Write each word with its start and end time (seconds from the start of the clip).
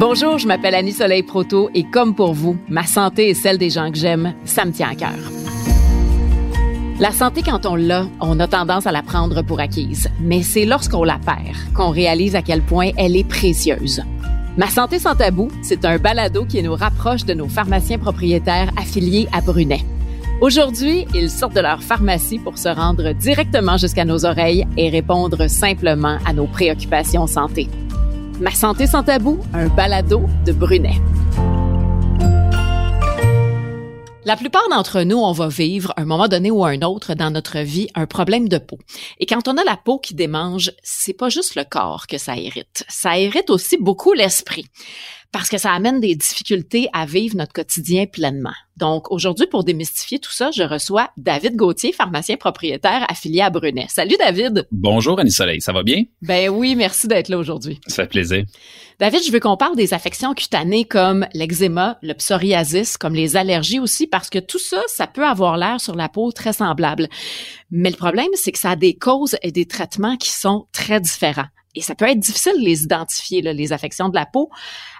Bonjour, 0.00 0.38
je 0.38 0.46
m'appelle 0.46 0.74
Annie 0.74 0.94
Soleil 0.94 1.22
Proto 1.22 1.68
et 1.74 1.84
comme 1.84 2.14
pour 2.14 2.32
vous, 2.32 2.56
ma 2.70 2.84
santé 2.84 3.28
et 3.28 3.34
celle 3.34 3.58
des 3.58 3.68
gens 3.68 3.90
que 3.90 3.98
j'aime, 3.98 4.32
ça 4.46 4.64
me 4.64 4.72
tient 4.72 4.88
à 4.88 4.94
cœur. 4.94 5.18
La 6.98 7.10
santé, 7.10 7.42
quand 7.42 7.66
on 7.66 7.74
l'a, 7.74 8.06
on 8.18 8.40
a 8.40 8.48
tendance 8.48 8.86
à 8.86 8.92
la 8.92 9.02
prendre 9.02 9.42
pour 9.42 9.60
acquise. 9.60 10.08
Mais 10.18 10.42
c'est 10.42 10.64
lorsqu'on 10.64 11.04
la 11.04 11.18
perd 11.18 11.54
qu'on 11.74 11.90
réalise 11.90 12.34
à 12.34 12.40
quel 12.40 12.62
point 12.62 12.92
elle 12.96 13.14
est 13.14 13.28
précieuse. 13.28 14.02
Ma 14.56 14.68
santé 14.68 14.98
sans 14.98 15.16
tabou, 15.16 15.50
c'est 15.60 15.84
un 15.84 15.98
balado 15.98 16.46
qui 16.46 16.62
nous 16.62 16.74
rapproche 16.74 17.26
de 17.26 17.34
nos 17.34 17.48
pharmaciens 17.48 17.98
propriétaires 17.98 18.72
affiliés 18.78 19.28
à 19.34 19.42
Brunet. 19.42 19.84
Aujourd'hui, 20.40 21.04
ils 21.14 21.28
sortent 21.28 21.56
de 21.56 21.60
leur 21.60 21.82
pharmacie 21.82 22.38
pour 22.38 22.56
se 22.56 22.70
rendre 22.70 23.12
directement 23.12 23.76
jusqu'à 23.76 24.06
nos 24.06 24.24
oreilles 24.24 24.66
et 24.78 24.88
répondre 24.88 25.46
simplement 25.50 26.16
à 26.24 26.32
nos 26.32 26.46
préoccupations 26.46 27.26
santé. 27.26 27.68
Ma 28.40 28.52
santé 28.52 28.86
sans 28.86 29.02
tabou, 29.02 29.38
un 29.52 29.68
balado 29.68 30.22
de 30.46 30.52
Brunet. 30.52 30.98
La 34.24 34.36
plupart 34.36 34.66
d'entre 34.70 35.02
nous, 35.02 35.18
on 35.18 35.32
va 35.32 35.48
vivre 35.48 35.92
un 35.98 36.06
moment 36.06 36.26
donné 36.26 36.50
ou 36.50 36.64
un 36.64 36.80
autre 36.80 37.12
dans 37.12 37.30
notre 37.30 37.58
vie 37.58 37.88
un 37.94 38.06
problème 38.06 38.48
de 38.48 38.56
peau. 38.56 38.78
Et 39.18 39.26
quand 39.26 39.46
on 39.46 39.58
a 39.58 39.64
la 39.64 39.76
peau 39.76 39.98
qui 39.98 40.14
démange, 40.14 40.72
c'est 40.82 41.12
pas 41.12 41.28
juste 41.28 41.54
le 41.54 41.64
corps 41.68 42.06
que 42.06 42.16
ça 42.16 42.36
hérite. 42.36 42.84
Ça 42.88 43.18
hérite 43.18 43.50
aussi 43.50 43.76
beaucoup 43.76 44.14
l'esprit 44.14 44.64
parce 45.32 45.48
que 45.48 45.58
ça 45.58 45.72
amène 45.72 46.00
des 46.00 46.14
difficultés 46.14 46.88
à 46.92 47.06
vivre 47.06 47.36
notre 47.36 47.52
quotidien 47.52 48.06
pleinement. 48.06 48.54
Donc, 48.76 49.10
aujourd'hui, 49.12 49.46
pour 49.46 49.62
démystifier 49.62 50.18
tout 50.18 50.32
ça, 50.32 50.50
je 50.50 50.62
reçois 50.62 51.10
David 51.16 51.54
Gauthier, 51.54 51.92
pharmacien 51.92 52.36
propriétaire 52.36 53.04
affilié 53.08 53.42
à 53.42 53.50
Brunet. 53.50 53.86
Salut, 53.88 54.16
David. 54.18 54.66
Bonjour, 54.72 55.20
Annie 55.20 55.30
Soleil. 55.30 55.60
Ça 55.60 55.72
va 55.72 55.82
bien? 55.82 56.04
Ben 56.22 56.48
oui, 56.48 56.74
merci 56.74 57.06
d'être 57.06 57.28
là 57.28 57.38
aujourd'hui. 57.38 57.78
Ça 57.86 58.04
fait 58.04 58.08
plaisir. 58.08 58.44
David, 58.98 59.22
je 59.24 59.30
veux 59.30 59.40
qu'on 59.40 59.56
parle 59.56 59.76
des 59.76 59.94
affections 59.94 60.34
cutanées 60.34 60.84
comme 60.84 61.26
l'eczéma, 61.32 61.98
le 62.02 62.14
psoriasis, 62.14 62.96
comme 62.96 63.14
les 63.14 63.36
allergies 63.36 63.80
aussi, 63.80 64.06
parce 64.06 64.30
que 64.30 64.38
tout 64.38 64.58
ça, 64.58 64.82
ça 64.88 65.06
peut 65.06 65.26
avoir 65.26 65.56
l'air 65.56 65.80
sur 65.80 65.94
la 65.94 66.08
peau 66.08 66.32
très 66.32 66.52
semblable. 66.52 67.08
Mais 67.70 67.90
le 67.90 67.96
problème, 67.96 68.28
c'est 68.34 68.52
que 68.52 68.58
ça 68.58 68.70
a 68.70 68.76
des 68.76 68.94
causes 68.94 69.36
et 69.42 69.52
des 69.52 69.66
traitements 69.66 70.16
qui 70.16 70.32
sont 70.32 70.66
très 70.72 71.00
différents. 71.00 71.48
Et 71.74 71.82
ça 71.82 71.94
peut 71.94 72.06
être 72.06 72.18
difficile 72.18 72.54
de 72.58 72.64
les 72.64 72.82
identifier, 72.82 73.42
les 73.42 73.72
affections 73.72 74.08
de 74.08 74.14
la 74.14 74.26
peau. 74.26 74.50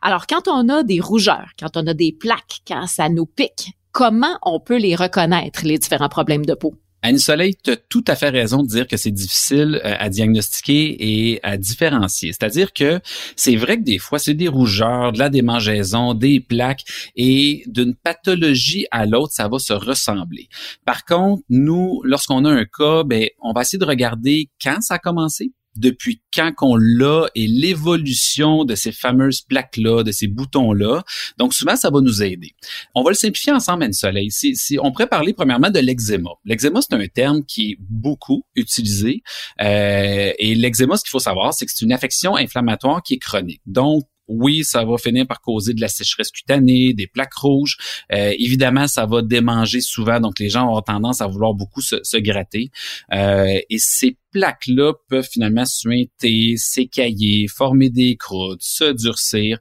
Alors, 0.02 0.26
quand 0.26 0.48
on 0.48 0.68
a 0.68 0.82
des 0.82 1.00
rougeurs, 1.00 1.50
quand 1.58 1.76
on 1.76 1.86
a 1.86 1.94
des 1.94 2.12
plaques, 2.12 2.60
quand 2.66 2.86
ça 2.86 3.08
nous 3.08 3.26
pique, 3.26 3.72
comment 3.92 4.38
on 4.42 4.60
peut 4.60 4.78
les 4.78 4.94
reconnaître, 4.94 5.64
les 5.64 5.78
différents 5.78 6.08
problèmes 6.08 6.46
de 6.46 6.54
peau? 6.54 6.74
Anne 7.02 7.18
Soleil, 7.18 7.56
tu 7.64 7.70
as 7.70 7.76
tout 7.76 8.04
à 8.08 8.14
fait 8.14 8.28
raison 8.28 8.62
de 8.62 8.68
dire 8.68 8.86
que 8.86 8.98
c'est 8.98 9.10
difficile 9.10 9.80
euh, 9.84 9.94
à 9.98 10.10
diagnostiquer 10.10 10.96
et 10.98 11.40
à 11.42 11.56
différencier. 11.56 12.32
C'est-à-dire 12.32 12.74
que 12.74 13.00
c'est 13.36 13.56
vrai 13.56 13.78
que 13.78 13.84
des 13.84 13.98
fois, 13.98 14.18
c'est 14.18 14.34
des 14.34 14.48
rougeurs, 14.48 15.12
de 15.12 15.18
la 15.18 15.30
démangeaison, 15.30 16.12
des 16.12 16.40
plaques 16.40 16.84
et 17.16 17.62
d'une 17.66 17.94
pathologie 17.94 18.86
à 18.90 19.06
l'autre, 19.06 19.32
ça 19.32 19.48
va 19.48 19.58
se 19.58 19.72
ressembler. 19.72 20.48
Par 20.84 21.06
contre, 21.06 21.42
nous, 21.48 22.02
lorsqu'on 22.04 22.44
a 22.44 22.50
un 22.50 22.66
cas, 22.66 23.02
ben, 23.04 23.28
on 23.40 23.54
va 23.54 23.62
essayer 23.62 23.78
de 23.78 23.86
regarder 23.86 24.50
quand 24.62 24.82
ça 24.82 24.94
a 24.94 24.98
commencé, 24.98 25.52
depuis 25.76 26.22
quand 26.34 26.52
qu'on 26.52 26.76
l'a 26.76 27.28
et 27.34 27.46
l'évolution 27.46 28.64
de 28.64 28.74
ces 28.74 28.92
fameuses 28.92 29.40
plaques-là, 29.42 30.02
de 30.02 30.12
ces 30.12 30.26
boutons-là. 30.26 31.02
Donc, 31.38 31.54
souvent, 31.54 31.76
ça 31.76 31.90
va 31.90 32.00
nous 32.00 32.22
aider. 32.22 32.52
On 32.94 33.02
va 33.02 33.10
le 33.10 33.16
simplifier 33.16 33.52
ensemble, 33.52 33.84
Anne 33.84 33.92
Soleil. 33.92 34.30
Si, 34.30 34.56
si 34.56 34.78
on 34.78 34.92
pourrait 34.92 35.08
parler 35.08 35.32
premièrement 35.32 35.70
de 35.70 35.78
l'eczéma. 35.78 36.30
L'eczéma, 36.44 36.80
c'est 36.82 36.94
un 36.94 37.06
terme 37.06 37.44
qui 37.44 37.72
est 37.72 37.76
beaucoup 37.80 38.44
utilisé. 38.54 39.22
Euh, 39.60 40.32
et 40.38 40.54
l'eczéma, 40.54 40.96
ce 40.96 41.04
qu'il 41.04 41.10
faut 41.10 41.18
savoir, 41.18 41.54
c'est 41.54 41.66
que 41.66 41.72
c'est 41.74 41.84
une 41.84 41.92
affection 41.92 42.36
inflammatoire 42.36 43.02
qui 43.02 43.14
est 43.14 43.18
chronique. 43.18 43.62
Donc, 43.66 44.04
oui, 44.30 44.64
ça 44.64 44.84
va 44.84 44.96
finir 44.96 45.26
par 45.26 45.40
causer 45.40 45.74
de 45.74 45.80
la 45.80 45.88
sécheresse 45.88 46.30
cutanée, 46.30 46.94
des 46.94 47.06
plaques 47.06 47.34
rouges. 47.34 47.76
Euh, 48.12 48.32
évidemment, 48.38 48.86
ça 48.86 49.04
va 49.06 49.22
démanger 49.22 49.80
souvent, 49.80 50.20
donc 50.20 50.38
les 50.38 50.48
gens 50.48 50.74
ont 50.74 50.80
tendance 50.80 51.20
à 51.20 51.26
vouloir 51.26 51.54
beaucoup 51.54 51.82
se, 51.82 52.16
gratter. 52.18 52.70
Euh, 53.12 53.58
et 53.68 53.78
ces 53.78 54.16
plaques-là 54.32 54.92
peuvent 55.08 55.28
finalement 55.30 55.64
suinter, 55.64 56.56
s'écailler, 56.56 57.48
former 57.48 57.90
des 57.90 58.16
croûtes, 58.16 58.62
se 58.62 58.92
durcir 58.92 59.58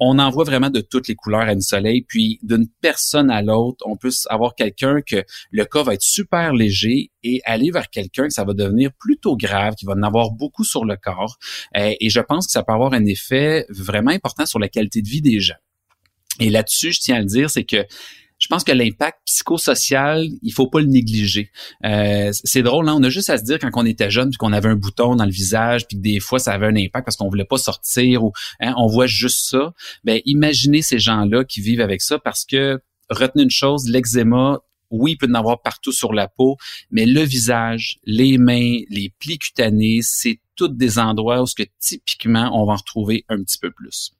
on 0.00 0.18
en 0.18 0.30
voit 0.30 0.44
vraiment 0.44 0.70
de 0.70 0.80
toutes 0.80 1.08
les 1.08 1.14
couleurs 1.14 1.42
à 1.42 1.52
une 1.52 1.60
soleil. 1.60 2.04
Puis 2.06 2.38
d'une 2.42 2.68
personne 2.80 3.30
à 3.30 3.42
l'autre, 3.42 3.84
on 3.86 3.96
peut 3.96 4.10
avoir 4.28 4.54
quelqu'un 4.54 5.00
que 5.00 5.24
le 5.50 5.64
cas 5.64 5.82
va 5.82 5.94
être 5.94 6.02
super 6.02 6.52
léger 6.52 7.10
et 7.22 7.40
aller 7.44 7.70
vers 7.70 7.90
quelqu'un 7.90 8.24
que 8.24 8.32
ça 8.32 8.44
va 8.44 8.54
devenir 8.54 8.90
plutôt 8.98 9.36
grave, 9.36 9.74
qui 9.74 9.86
va 9.86 9.94
en 9.94 10.02
avoir 10.02 10.30
beaucoup 10.30 10.64
sur 10.64 10.84
le 10.84 10.96
corps. 10.96 11.38
Euh, 11.76 11.94
et 12.00 12.10
je 12.10 12.20
pense 12.20 12.46
que 12.46 12.52
ça 12.52 12.62
peut 12.62 12.72
avoir 12.72 12.92
un 12.92 13.04
effet 13.06 13.66
vraiment 13.68 14.10
important 14.10 14.46
sur 14.46 14.58
la 14.58 14.68
qualité 14.68 15.02
de 15.02 15.08
vie 15.08 15.22
des 15.22 15.40
gens. 15.40 15.54
Et 16.40 16.50
là-dessus, 16.50 16.92
je 16.92 17.00
tiens 17.00 17.16
à 17.16 17.20
le 17.20 17.26
dire, 17.26 17.50
c'est 17.50 17.64
que 17.64 17.84
je 18.38 18.46
pense 18.46 18.64
que 18.64 18.72
l'impact 18.72 19.18
psychosocial, 19.26 20.26
il 20.42 20.52
faut 20.52 20.68
pas 20.68 20.80
le 20.80 20.86
négliger. 20.86 21.50
Euh, 21.84 22.30
c'est 22.32 22.62
drôle, 22.62 22.88
hein? 22.88 22.96
on 22.98 23.02
a 23.02 23.08
juste 23.08 23.30
à 23.30 23.38
se 23.38 23.44
dire 23.44 23.58
quand 23.58 23.70
on 23.74 23.84
était 23.84 24.10
jeune, 24.10 24.30
puis 24.30 24.36
qu'on 24.36 24.52
avait 24.52 24.68
un 24.68 24.76
bouton 24.76 25.16
dans 25.16 25.24
le 25.24 25.30
visage, 25.30 25.86
puis 25.86 25.96
que 25.96 26.02
des 26.02 26.20
fois 26.20 26.38
ça 26.38 26.52
avait 26.52 26.66
un 26.66 26.76
impact 26.76 27.04
parce 27.04 27.16
qu'on 27.16 27.28
voulait 27.28 27.44
pas 27.44 27.58
sortir 27.58 28.24
ou 28.24 28.32
hein, 28.60 28.74
on 28.76 28.86
voit 28.86 29.06
juste 29.06 29.50
ça. 29.50 29.72
Ben 30.04 30.20
imaginez 30.24 30.82
ces 30.82 30.98
gens-là 30.98 31.44
qui 31.44 31.60
vivent 31.60 31.80
avec 31.80 32.00
ça 32.00 32.18
parce 32.18 32.44
que 32.44 32.80
retenez 33.10 33.44
une 33.44 33.50
chose, 33.50 33.88
l'eczéma, 33.88 34.60
oui, 34.90 35.12
il 35.12 35.16
peut 35.16 35.28
en 35.28 35.34
avoir 35.34 35.60
partout 35.60 35.92
sur 35.92 36.12
la 36.12 36.28
peau, 36.28 36.56
mais 36.90 37.04
le 37.06 37.22
visage, 37.22 37.98
les 38.04 38.38
mains, 38.38 38.78
les 38.88 39.12
plis 39.18 39.38
cutanés, 39.38 40.00
c'est 40.02 40.40
tous 40.56 40.68
des 40.68 40.98
endroits 40.98 41.42
où 41.42 41.46
ce 41.46 41.54
que 41.54 41.68
typiquement 41.78 42.50
on 42.54 42.66
va 42.66 42.72
en 42.72 42.76
retrouver 42.76 43.24
un 43.28 43.42
petit 43.42 43.58
peu 43.58 43.70
plus. 43.70 44.12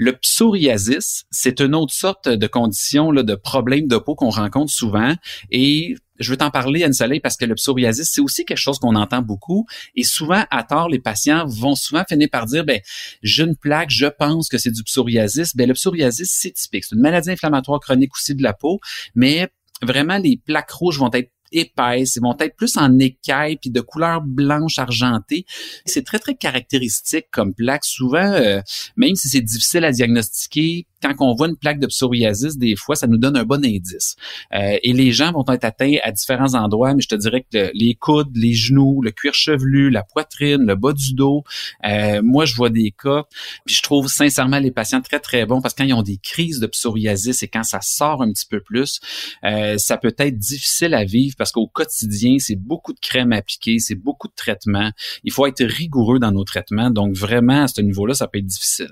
Le 0.00 0.12
psoriasis, 0.12 1.24
c'est 1.32 1.60
une 1.60 1.74
autre 1.74 1.92
sorte 1.92 2.28
de 2.28 2.46
condition, 2.46 3.12
de 3.12 3.34
problème 3.34 3.88
de 3.88 3.96
peau 3.96 4.14
qu'on 4.14 4.30
rencontre 4.30 4.70
souvent. 4.72 5.12
Et 5.50 5.96
je 6.20 6.30
veux 6.30 6.36
t'en 6.36 6.52
parler, 6.52 6.84
Anne-Soleil, 6.84 7.18
parce 7.18 7.36
que 7.36 7.44
le 7.44 7.56
psoriasis, 7.56 8.08
c'est 8.12 8.20
aussi 8.20 8.44
quelque 8.44 8.58
chose 8.58 8.78
qu'on 8.78 8.94
entend 8.94 9.22
beaucoup. 9.22 9.66
Et 9.96 10.04
souvent, 10.04 10.44
à 10.52 10.62
tort, 10.62 10.88
les 10.88 11.00
patients 11.00 11.46
vont 11.48 11.74
souvent 11.74 12.04
finir 12.08 12.28
par 12.30 12.46
dire, 12.46 12.64
ben, 12.64 12.80
j'ai 13.24 13.42
une 13.42 13.56
plaque, 13.56 13.90
je 13.90 14.06
pense 14.06 14.48
que 14.48 14.56
c'est 14.56 14.70
du 14.70 14.84
psoriasis. 14.84 15.56
Ben, 15.56 15.66
le 15.66 15.74
psoriasis, 15.74 16.30
c'est 16.30 16.52
typique. 16.52 16.84
C'est 16.84 16.94
une 16.94 17.02
maladie 17.02 17.32
inflammatoire 17.32 17.80
chronique 17.80 18.14
aussi 18.14 18.36
de 18.36 18.42
la 18.44 18.52
peau, 18.52 18.78
mais 19.16 19.48
vraiment, 19.82 20.18
les 20.18 20.36
plaques 20.36 20.70
rouges 20.70 21.00
vont 21.00 21.10
être 21.12 21.32
épaisses, 21.52 22.16
ils 22.16 22.22
vont 22.22 22.36
être 22.38 22.56
plus 22.56 22.76
en 22.76 22.98
écaille 22.98 23.56
puis 23.56 23.70
de 23.70 23.80
couleur 23.80 24.20
blanche 24.22 24.78
argentée. 24.78 25.46
C'est 25.86 26.04
très 26.04 26.18
très 26.18 26.34
caractéristique 26.34 27.26
comme 27.30 27.54
plaque. 27.54 27.84
Souvent, 27.84 28.32
euh, 28.32 28.60
même 28.96 29.14
si 29.14 29.28
c'est 29.28 29.40
difficile 29.40 29.84
à 29.84 29.92
diagnostiquer, 29.92 30.86
quand 31.02 31.14
on 31.20 31.34
voit 31.34 31.48
une 31.48 31.56
plaque 31.56 31.78
de 31.80 31.86
psoriasis, 31.86 32.56
des 32.56 32.76
fois, 32.76 32.96
ça 32.96 33.06
nous 33.06 33.18
donne 33.18 33.36
un 33.36 33.44
bon 33.44 33.64
indice. 33.64 34.16
Euh, 34.54 34.78
et 34.82 34.92
les 34.92 35.12
gens 35.12 35.32
vont 35.32 35.44
être 35.52 35.64
atteints 35.64 35.96
à 36.02 36.10
différents 36.10 36.54
endroits, 36.54 36.94
mais 36.94 37.02
je 37.02 37.08
te 37.08 37.14
dirais 37.14 37.44
que 37.50 37.70
les 37.74 37.94
coudes, 37.94 38.36
les 38.36 38.54
genoux, 38.54 39.00
le 39.02 39.10
cuir 39.10 39.34
chevelu, 39.34 39.90
la 39.90 40.02
poitrine, 40.02 40.64
le 40.66 40.74
bas 40.74 40.92
du 40.92 41.14
dos. 41.14 41.44
Euh, 41.86 42.20
moi, 42.22 42.44
je 42.44 42.54
vois 42.54 42.70
des 42.70 42.90
cas, 42.90 43.24
puis 43.64 43.74
je 43.74 43.82
trouve 43.82 44.08
sincèrement 44.08 44.58
les 44.58 44.70
patients 44.70 45.00
très, 45.00 45.20
très 45.20 45.46
bons 45.46 45.60
parce 45.60 45.74
que 45.74 45.82
quand 45.82 45.88
ils 45.88 45.94
ont 45.94 46.02
des 46.02 46.18
crises 46.18 46.60
de 46.60 46.66
psoriasis 46.66 47.42
et 47.42 47.48
quand 47.48 47.62
ça 47.62 47.80
sort 47.80 48.22
un 48.22 48.32
petit 48.32 48.46
peu 48.46 48.60
plus, 48.60 49.00
euh, 49.44 49.78
ça 49.78 49.96
peut 49.96 50.14
être 50.18 50.38
difficile 50.38 50.94
à 50.94 51.04
vivre 51.04 51.36
parce 51.38 51.52
qu'au 51.52 51.68
quotidien, 51.68 52.36
c'est 52.38 52.56
beaucoup 52.56 52.92
de 52.92 53.00
crème 53.00 53.32
appliquée, 53.32 53.78
c'est 53.78 53.94
beaucoup 53.94 54.28
de 54.28 54.34
traitements. 54.34 54.90
Il 55.24 55.32
faut 55.32 55.46
être 55.46 55.64
rigoureux 55.64 56.18
dans 56.18 56.32
nos 56.32 56.44
traitements. 56.44 56.90
Donc, 56.90 57.14
vraiment, 57.14 57.62
à 57.62 57.68
ce 57.68 57.80
niveau-là, 57.80 58.14
ça 58.14 58.26
peut 58.26 58.38
être 58.38 58.46
difficile. 58.46 58.90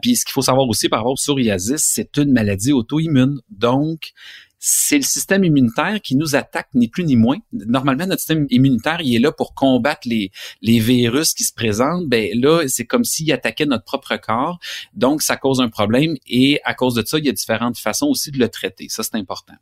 Puis, 0.00 0.16
ce 0.16 0.24
qu'il 0.24 0.32
faut 0.32 0.42
savoir 0.42 0.68
aussi 0.68 0.88
par 0.88 1.00
rapport 1.00 1.12
au 1.12 1.16
psoriasis, 1.16 1.47
c'est 1.76 2.16
une 2.16 2.32
maladie 2.32 2.72
auto-immune. 2.72 3.40
Donc, 3.50 4.12
c'est 4.60 4.96
le 4.96 5.02
système 5.02 5.44
immunitaire 5.44 6.00
qui 6.02 6.16
nous 6.16 6.34
attaque 6.34 6.68
ni 6.74 6.88
plus 6.88 7.04
ni 7.04 7.16
moins. 7.16 7.38
Normalement, 7.52 8.06
notre 8.06 8.20
système 8.20 8.46
immunitaire, 8.50 9.00
il 9.00 9.14
est 9.14 9.20
là 9.20 9.30
pour 9.30 9.54
combattre 9.54 10.06
les, 10.06 10.30
virus 10.60 11.34
qui 11.34 11.44
se 11.44 11.52
présentent. 11.52 12.06
Ben 12.08 12.30
là, 12.34 12.66
c'est 12.66 12.84
comme 12.84 13.04
s'il 13.04 13.30
attaquait 13.32 13.66
notre 13.66 13.84
propre 13.84 14.16
corps. 14.16 14.58
Donc, 14.94 15.22
ça 15.22 15.36
cause 15.36 15.60
un 15.60 15.68
problème 15.68 16.16
et 16.26 16.60
à 16.64 16.74
cause 16.74 16.94
de 16.94 17.04
ça, 17.06 17.18
il 17.18 17.26
y 17.26 17.28
a 17.28 17.32
différentes 17.32 17.78
façons 17.78 18.06
aussi 18.06 18.30
de 18.30 18.38
le 18.38 18.48
traiter. 18.48 18.88
Ça, 18.88 19.02
c'est 19.02 19.14
important. 19.14 19.54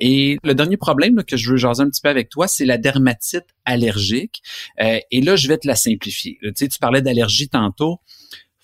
Et 0.00 0.38
le 0.44 0.54
dernier 0.54 0.76
problème 0.76 1.22
que 1.24 1.36
je 1.36 1.50
veux 1.50 1.56
jaser 1.56 1.82
un 1.82 1.88
petit 1.88 2.02
peu 2.02 2.10
avec 2.10 2.28
toi, 2.28 2.46
c'est 2.46 2.66
la 2.66 2.76
dermatite 2.76 3.46
allergique. 3.64 4.42
Euh, 4.80 4.98
et 5.10 5.22
là, 5.22 5.36
je 5.36 5.48
vais 5.48 5.58
te 5.58 5.66
la 5.66 5.76
simplifier. 5.76 6.38
Tu 6.42 6.52
sais, 6.56 6.68
tu 6.68 6.78
parlais 6.78 7.02
d'allergie 7.02 7.48
tantôt 7.48 8.00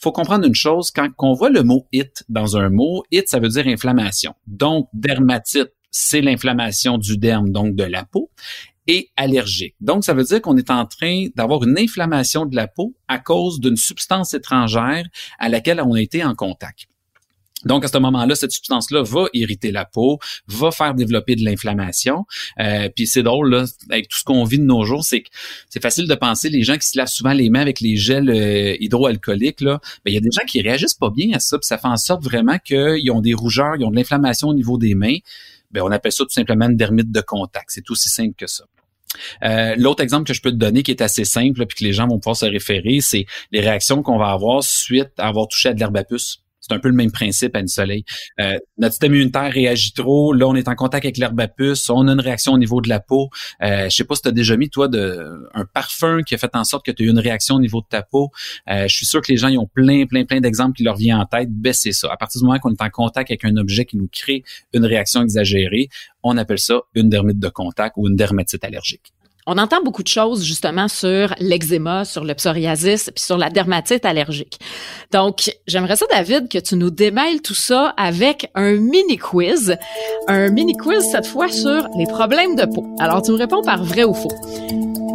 faut 0.02 0.12
comprendre 0.12 0.46
une 0.46 0.54
chose, 0.54 0.90
quand 0.90 1.08
on 1.18 1.32
voit 1.32 1.50
le 1.50 1.62
mot 1.62 1.86
it 1.92 2.24
dans 2.28 2.56
un 2.56 2.70
mot, 2.70 3.04
it, 3.12 3.28
ça 3.28 3.38
veut 3.38 3.48
dire 3.48 3.66
inflammation. 3.68 4.34
Donc, 4.46 4.88
dermatite, 4.92 5.72
c'est 5.90 6.20
l'inflammation 6.20 6.98
du 6.98 7.16
derme, 7.16 7.50
donc 7.50 7.76
de 7.76 7.84
la 7.84 8.04
peau, 8.04 8.30
et 8.88 9.10
allergique. 9.16 9.76
Donc, 9.80 10.04
ça 10.04 10.12
veut 10.12 10.24
dire 10.24 10.42
qu'on 10.42 10.56
est 10.56 10.70
en 10.70 10.86
train 10.86 11.28
d'avoir 11.36 11.62
une 11.62 11.78
inflammation 11.78 12.46
de 12.46 12.56
la 12.56 12.66
peau 12.66 12.94
à 13.06 13.18
cause 13.18 13.60
d'une 13.60 13.76
substance 13.76 14.34
étrangère 14.34 15.06
à 15.38 15.48
laquelle 15.48 15.80
on 15.80 15.94
a 15.94 16.00
été 16.00 16.24
en 16.24 16.34
contact. 16.34 16.86
Donc, 17.64 17.84
à 17.84 17.88
ce 17.88 17.98
moment-là, 17.98 18.34
cette 18.34 18.52
substance-là 18.52 19.02
va 19.02 19.26
irriter 19.32 19.70
la 19.70 19.84
peau, 19.84 20.18
va 20.46 20.70
faire 20.70 20.94
développer 20.94 21.36
de 21.36 21.44
l'inflammation. 21.44 22.24
Euh, 22.60 22.88
puis 22.94 23.06
c'est 23.06 23.22
drôle, 23.22 23.50
là, 23.50 23.64
avec 23.90 24.08
tout 24.08 24.18
ce 24.18 24.24
qu'on 24.24 24.44
vit 24.44 24.58
de 24.58 24.64
nos 24.64 24.84
jours, 24.84 25.04
c'est 25.04 25.22
que 25.22 25.28
c'est 25.68 25.82
facile 25.82 26.06
de 26.08 26.14
penser, 26.14 26.48
les 26.48 26.62
gens 26.62 26.76
qui 26.76 26.86
se 26.86 26.98
lavent 26.98 27.08
souvent 27.08 27.32
les 27.32 27.50
mains 27.50 27.60
avec 27.60 27.80
les 27.80 27.96
gels 27.96 28.30
euh, 28.30 28.76
hydroalcooliques, 28.80 29.60
là, 29.60 29.80
ben, 30.04 30.10
il 30.10 30.14
y 30.14 30.18
a 30.18 30.20
des 30.20 30.30
gens 30.30 30.44
qui 30.46 30.60
réagissent 30.60 30.94
pas 30.94 31.10
bien 31.10 31.34
à 31.34 31.38
ça, 31.40 31.58
puis 31.58 31.66
ça 31.66 31.78
fait 31.78 31.88
en 31.88 31.96
sorte 31.96 32.22
vraiment 32.22 32.58
qu'ils 32.58 33.10
ont 33.10 33.20
des 33.20 33.34
rougeurs, 33.34 33.76
ils 33.78 33.84
ont 33.84 33.90
de 33.90 33.96
l'inflammation 33.96 34.48
au 34.48 34.54
niveau 34.54 34.78
des 34.78 34.94
mains. 34.94 35.16
Ben, 35.70 35.82
on 35.82 35.90
appelle 35.90 36.12
ça 36.12 36.24
tout 36.24 36.30
simplement 36.30 36.66
une 36.66 36.76
dermite 36.76 37.10
de 37.10 37.20
contact. 37.20 37.66
C'est 37.68 37.90
aussi 37.90 38.08
simple 38.08 38.34
que 38.36 38.46
ça. 38.46 38.64
Euh, 39.42 39.74
l'autre 39.76 40.02
exemple 40.02 40.26
que 40.26 40.34
je 40.34 40.40
peux 40.40 40.50
te 40.50 40.56
donner 40.56 40.82
qui 40.82 40.90
est 40.90 41.02
assez 41.02 41.24
simple 41.24 41.66
puis 41.66 41.78
que 41.78 41.84
les 41.84 41.92
gens 41.92 42.06
vont 42.06 42.18
pouvoir 42.18 42.36
se 42.36 42.46
référer, 42.46 42.98
c'est 43.00 43.26
les 43.50 43.60
réactions 43.60 44.02
qu'on 44.02 44.18
va 44.18 44.30
avoir 44.30 44.62
suite 44.62 45.10
à 45.18 45.28
avoir 45.28 45.48
touché 45.48 45.70
à 45.70 45.74
de 45.74 45.80
l'herbe 45.80 45.96
à 45.96 46.04
puce. 46.04 46.42
C'est 46.62 46.72
un 46.72 46.78
peu 46.78 46.88
le 46.88 46.94
même 46.94 47.10
principe 47.10 47.56
à 47.56 47.60
une 47.60 47.68
soleil. 47.68 48.04
Euh, 48.40 48.56
notre 48.78 48.92
système 48.92 49.14
immunitaire 49.14 49.52
réagit 49.52 49.92
trop. 49.92 50.32
Là, 50.32 50.46
on 50.46 50.54
est 50.54 50.68
en 50.68 50.76
contact 50.76 51.04
avec 51.04 51.18
l'herbe 51.18 51.38
à 51.40 51.48
puce. 51.48 51.90
On 51.90 52.06
a 52.06 52.12
une 52.12 52.20
réaction 52.20 52.52
au 52.52 52.58
niveau 52.58 52.80
de 52.80 52.88
la 52.88 53.00
peau. 53.00 53.30
Euh, 53.62 53.88
je 53.90 53.96
sais 53.96 54.04
pas 54.04 54.14
si 54.14 54.22
tu 54.22 54.28
as 54.28 54.32
déjà 54.32 54.56
mis, 54.56 54.70
toi, 54.70 54.86
de, 54.86 55.48
un 55.54 55.64
parfum 55.64 56.22
qui 56.22 56.36
a 56.36 56.38
fait 56.38 56.54
en 56.54 56.62
sorte 56.62 56.86
que 56.86 56.92
tu 56.92 57.02
as 57.02 57.06
eu 57.06 57.10
une 57.10 57.18
réaction 57.18 57.56
au 57.56 57.60
niveau 57.60 57.80
de 57.80 57.86
ta 57.88 58.02
peau. 58.02 58.30
Euh, 58.70 58.86
je 58.86 58.94
suis 58.94 59.06
sûr 59.06 59.20
que 59.20 59.32
les 59.32 59.36
gens 59.36 59.48
ils 59.48 59.58
ont 59.58 59.66
plein, 59.66 60.06
plein, 60.06 60.24
plein 60.24 60.40
d'exemples 60.40 60.76
qui 60.76 60.84
leur 60.84 60.96
viennent 60.96 61.18
en 61.18 61.26
tête. 61.26 61.48
Ben, 61.50 61.72
c'est 61.72 61.92
ça. 61.92 62.08
À 62.12 62.16
partir 62.16 62.40
du 62.40 62.46
moment 62.46 62.58
qu'on 62.60 62.72
est 62.72 62.82
en 62.82 62.90
contact 62.90 63.30
avec 63.30 63.44
un 63.44 63.56
objet 63.56 63.84
qui 63.84 63.96
nous 63.96 64.08
crée 64.08 64.44
une 64.72 64.84
réaction 64.84 65.22
exagérée, 65.22 65.88
on 66.22 66.36
appelle 66.36 66.60
ça 66.60 66.80
une 66.94 67.08
dermite 67.08 67.40
de 67.40 67.48
contact 67.48 67.94
ou 67.96 68.08
une 68.08 68.14
dermatite 68.14 68.64
allergique. 68.64 69.12
On 69.46 69.58
entend 69.58 69.82
beaucoup 69.82 70.04
de 70.04 70.08
choses 70.08 70.44
justement 70.44 70.86
sur 70.86 71.34
l'eczéma, 71.40 72.04
sur 72.04 72.24
le 72.24 72.32
psoriasis, 72.34 73.10
puis 73.12 73.24
sur 73.24 73.36
la 73.36 73.50
dermatite 73.50 74.04
allergique. 74.04 74.60
Donc, 75.10 75.50
j'aimerais 75.66 75.96
ça, 75.96 76.06
David, 76.12 76.48
que 76.48 76.58
tu 76.58 76.76
nous 76.76 76.90
démêles 76.90 77.42
tout 77.42 77.54
ça 77.54 77.92
avec 77.96 78.50
un 78.54 78.74
mini 78.74 79.18
quiz. 79.18 79.76
Un 80.28 80.50
mini 80.50 80.76
quiz 80.76 81.02
cette 81.10 81.26
fois 81.26 81.48
sur 81.48 81.88
les 81.98 82.06
problèmes 82.06 82.54
de 82.54 82.66
peau. 82.66 82.86
Alors, 83.00 83.22
tu 83.22 83.32
me 83.32 83.36
réponds 83.36 83.62
par 83.62 83.82
vrai 83.82 84.04
ou 84.04 84.14
faux. 84.14 84.32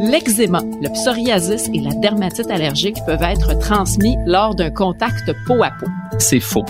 L'eczéma, 0.02 0.60
le 0.82 0.90
psoriasis 0.90 1.70
et 1.74 1.80
la 1.80 1.94
dermatite 1.94 2.52
allergique 2.52 2.98
peuvent 3.06 3.24
être 3.24 3.58
transmis 3.60 4.18
lors 4.26 4.56
d'un 4.56 4.72
contact 4.72 5.32
peau 5.46 5.64
à 5.64 5.72
peau. 5.80 5.88
C'est 6.20 6.42
faux. 6.42 6.66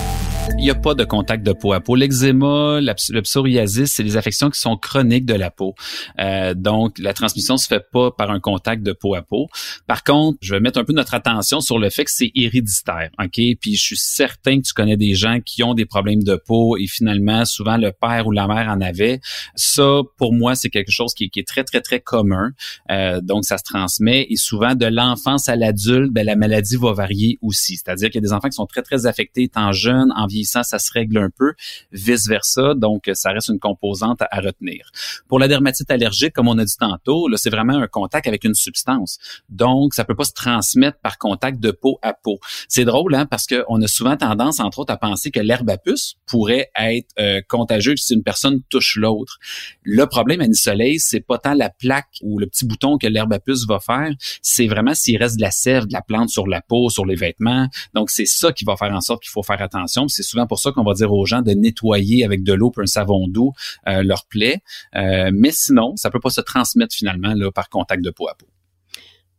Il 0.56 0.64
n'y 0.64 0.70
a 0.70 0.74
pas 0.74 0.94
de 0.94 1.04
contact 1.04 1.44
de 1.44 1.52
peau 1.52 1.72
à 1.72 1.80
peau. 1.80 1.94
L'eczéma, 1.94 2.80
le 2.80 3.20
psoriasis, 3.20 3.92
c'est 3.92 4.02
des 4.02 4.16
affections 4.16 4.50
qui 4.50 4.58
sont 4.58 4.76
chroniques 4.76 5.26
de 5.26 5.34
la 5.34 5.50
peau. 5.50 5.74
Euh, 6.18 6.54
donc, 6.54 6.98
la 6.98 7.14
transmission 7.14 7.56
se 7.56 7.66
fait 7.66 7.84
pas 7.92 8.10
par 8.10 8.30
un 8.30 8.40
contact 8.40 8.82
de 8.82 8.92
peau 8.92 9.14
à 9.14 9.22
peau. 9.22 9.46
Par 9.86 10.02
contre, 10.02 10.38
je 10.40 10.54
vais 10.54 10.60
mettre 10.60 10.78
un 10.78 10.84
peu 10.84 10.92
notre 10.92 11.14
attention 11.14 11.60
sur 11.60 11.78
le 11.78 11.90
fait 11.90 12.04
que 12.04 12.10
c'est 12.10 12.32
héréditaire. 12.34 13.10
OK? 13.22 13.40
Puis 13.60 13.76
je 13.76 13.82
suis 13.82 13.96
certain 13.96 14.58
que 14.58 14.66
tu 14.66 14.72
connais 14.72 14.96
des 14.96 15.14
gens 15.14 15.38
qui 15.44 15.62
ont 15.62 15.74
des 15.74 15.84
problèmes 15.84 16.24
de 16.24 16.34
peau 16.34 16.76
et 16.76 16.86
finalement, 16.86 17.44
souvent, 17.44 17.76
le 17.76 17.92
père 17.92 18.26
ou 18.26 18.32
la 18.32 18.48
mère 18.48 18.68
en 18.68 18.80
avait. 18.80 19.20
Ça, 19.54 20.00
pour 20.16 20.32
moi, 20.32 20.54
c'est 20.54 20.70
quelque 20.70 20.90
chose 20.90 21.14
qui, 21.14 21.30
est 21.36 21.46
très, 21.46 21.62
très, 21.62 21.80
très 21.80 22.00
commun. 22.00 22.50
Euh, 22.90 23.20
donc, 23.20 23.44
ça 23.44 23.58
se 23.58 23.64
transmet 23.64 24.26
et 24.28 24.36
souvent 24.36 24.74
de 24.74 24.86
l'enfance 24.86 25.48
à 25.48 25.56
l'adulte, 25.56 26.12
ben, 26.12 26.26
la 26.26 26.36
maladie 26.36 26.76
va 26.76 26.92
varier 26.92 27.38
aussi. 27.42 27.76
C'est-à-dire 27.76 28.10
qu'il 28.10 28.16
y 28.20 28.24
a 28.24 28.28
des 28.28 28.32
enfants 28.32 28.48
qui 28.48 28.56
sont 28.56 28.66
très, 28.66 28.82
très 28.82 29.06
affectés 29.06 29.44
étant 29.44 29.72
jeunes. 29.72 30.12
En 30.16 30.26
vieillissant, 30.26 30.37
ça 30.44 30.62
se 30.62 30.92
règle 30.92 31.18
un 31.18 31.30
peu. 31.30 31.52
Vice-versa. 31.92 32.74
Donc, 32.74 33.10
ça 33.14 33.30
reste 33.30 33.48
une 33.48 33.58
composante 33.58 34.22
à, 34.22 34.40
retenir. 34.40 34.90
Pour 35.28 35.38
la 35.38 35.48
dermatite 35.48 35.90
allergique, 35.90 36.32
comme 36.32 36.48
on 36.48 36.58
a 36.58 36.64
dit 36.64 36.76
tantôt, 36.78 37.28
là, 37.28 37.36
c'est 37.36 37.50
vraiment 37.50 37.76
un 37.76 37.86
contact 37.86 38.26
avec 38.26 38.44
une 38.44 38.54
substance. 38.54 39.18
Donc, 39.48 39.94
ça 39.94 40.04
peut 40.04 40.14
pas 40.14 40.24
se 40.24 40.32
transmettre 40.32 40.98
par 41.00 41.18
contact 41.18 41.60
de 41.60 41.70
peau 41.70 41.98
à 42.02 42.12
peau. 42.12 42.38
C'est 42.68 42.84
drôle, 42.84 43.14
hein, 43.14 43.26
parce 43.26 43.46
qu'on 43.46 43.80
a 43.82 43.86
souvent 43.86 44.16
tendance, 44.16 44.60
entre 44.60 44.80
autres, 44.80 44.92
à 44.92 44.96
penser 44.96 45.30
que 45.30 45.40
l'herbe 45.40 45.68
à 45.70 45.78
puce 45.78 46.14
pourrait 46.26 46.70
être 46.78 47.08
euh, 47.18 47.40
contagieuse 47.48 48.00
si 48.00 48.14
une 48.14 48.22
personne 48.22 48.62
touche 48.70 48.96
l'autre. 48.96 49.38
Le 49.82 50.06
problème 50.06 50.40
à 50.40 50.46
soleil, 50.58 50.98
c'est 50.98 51.20
pas 51.20 51.38
tant 51.38 51.54
la 51.54 51.70
plaque 51.70 52.18
ou 52.22 52.38
le 52.38 52.46
petit 52.46 52.66
bouton 52.66 52.98
que 52.98 53.06
l'herbe 53.06 53.32
à 53.32 53.38
puce 53.38 53.66
va 53.66 53.80
faire, 53.80 54.10
c'est 54.42 54.66
vraiment 54.66 54.94
s'il 54.94 55.16
reste 55.16 55.36
de 55.36 55.42
la 55.42 55.50
sève 55.50 55.86
de 55.86 55.92
la 55.92 56.02
plante 56.02 56.28
sur 56.28 56.46
la 56.46 56.60
peau, 56.60 56.90
sur 56.90 57.06
les 57.06 57.14
vêtements. 57.14 57.68
Donc, 57.94 58.10
c'est 58.10 58.26
ça 58.26 58.52
qui 58.52 58.64
va 58.64 58.76
faire 58.76 58.92
en 58.92 59.00
sorte 59.00 59.22
qu'il 59.22 59.30
faut 59.30 59.42
faire 59.42 59.60
attention. 59.62 60.08
C'est 60.08 60.22
souvent 60.28 60.46
pour 60.46 60.58
ça 60.58 60.72
qu'on 60.72 60.84
va 60.84 60.94
dire 60.94 61.12
aux 61.12 61.26
gens 61.26 61.42
de 61.42 61.52
nettoyer 61.52 62.24
avec 62.24 62.42
de 62.42 62.52
l'eau 62.52 62.72
et 62.76 62.82
un 62.82 62.86
savon 62.86 63.26
doux 63.28 63.52
euh, 63.88 64.02
leur 64.02 64.26
plaie. 64.26 64.62
Euh, 64.96 65.30
mais 65.32 65.50
sinon, 65.52 65.94
ça 65.96 66.10
peut 66.10 66.20
pas 66.20 66.30
se 66.30 66.40
transmettre 66.40 66.94
finalement 66.94 67.34
là, 67.34 67.50
par 67.50 67.68
contact 67.68 68.04
de 68.04 68.10
peau 68.10 68.28
à 68.28 68.34
peau. 68.34 68.46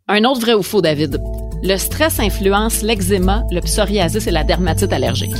Un 0.08 0.24
autre 0.24 0.42
vrai 0.42 0.54
ou 0.54 0.64
faux, 0.64 0.82
David? 0.82 1.22
Le 1.62 1.78
stress 1.78 2.20
influence 2.20 2.82
l'eczéma, 2.82 3.44
le 3.52 3.62
psoriasis 3.62 4.26
et 4.26 4.32
la 4.32 4.44
dermatite 4.44 4.92
allergique. 4.92 5.36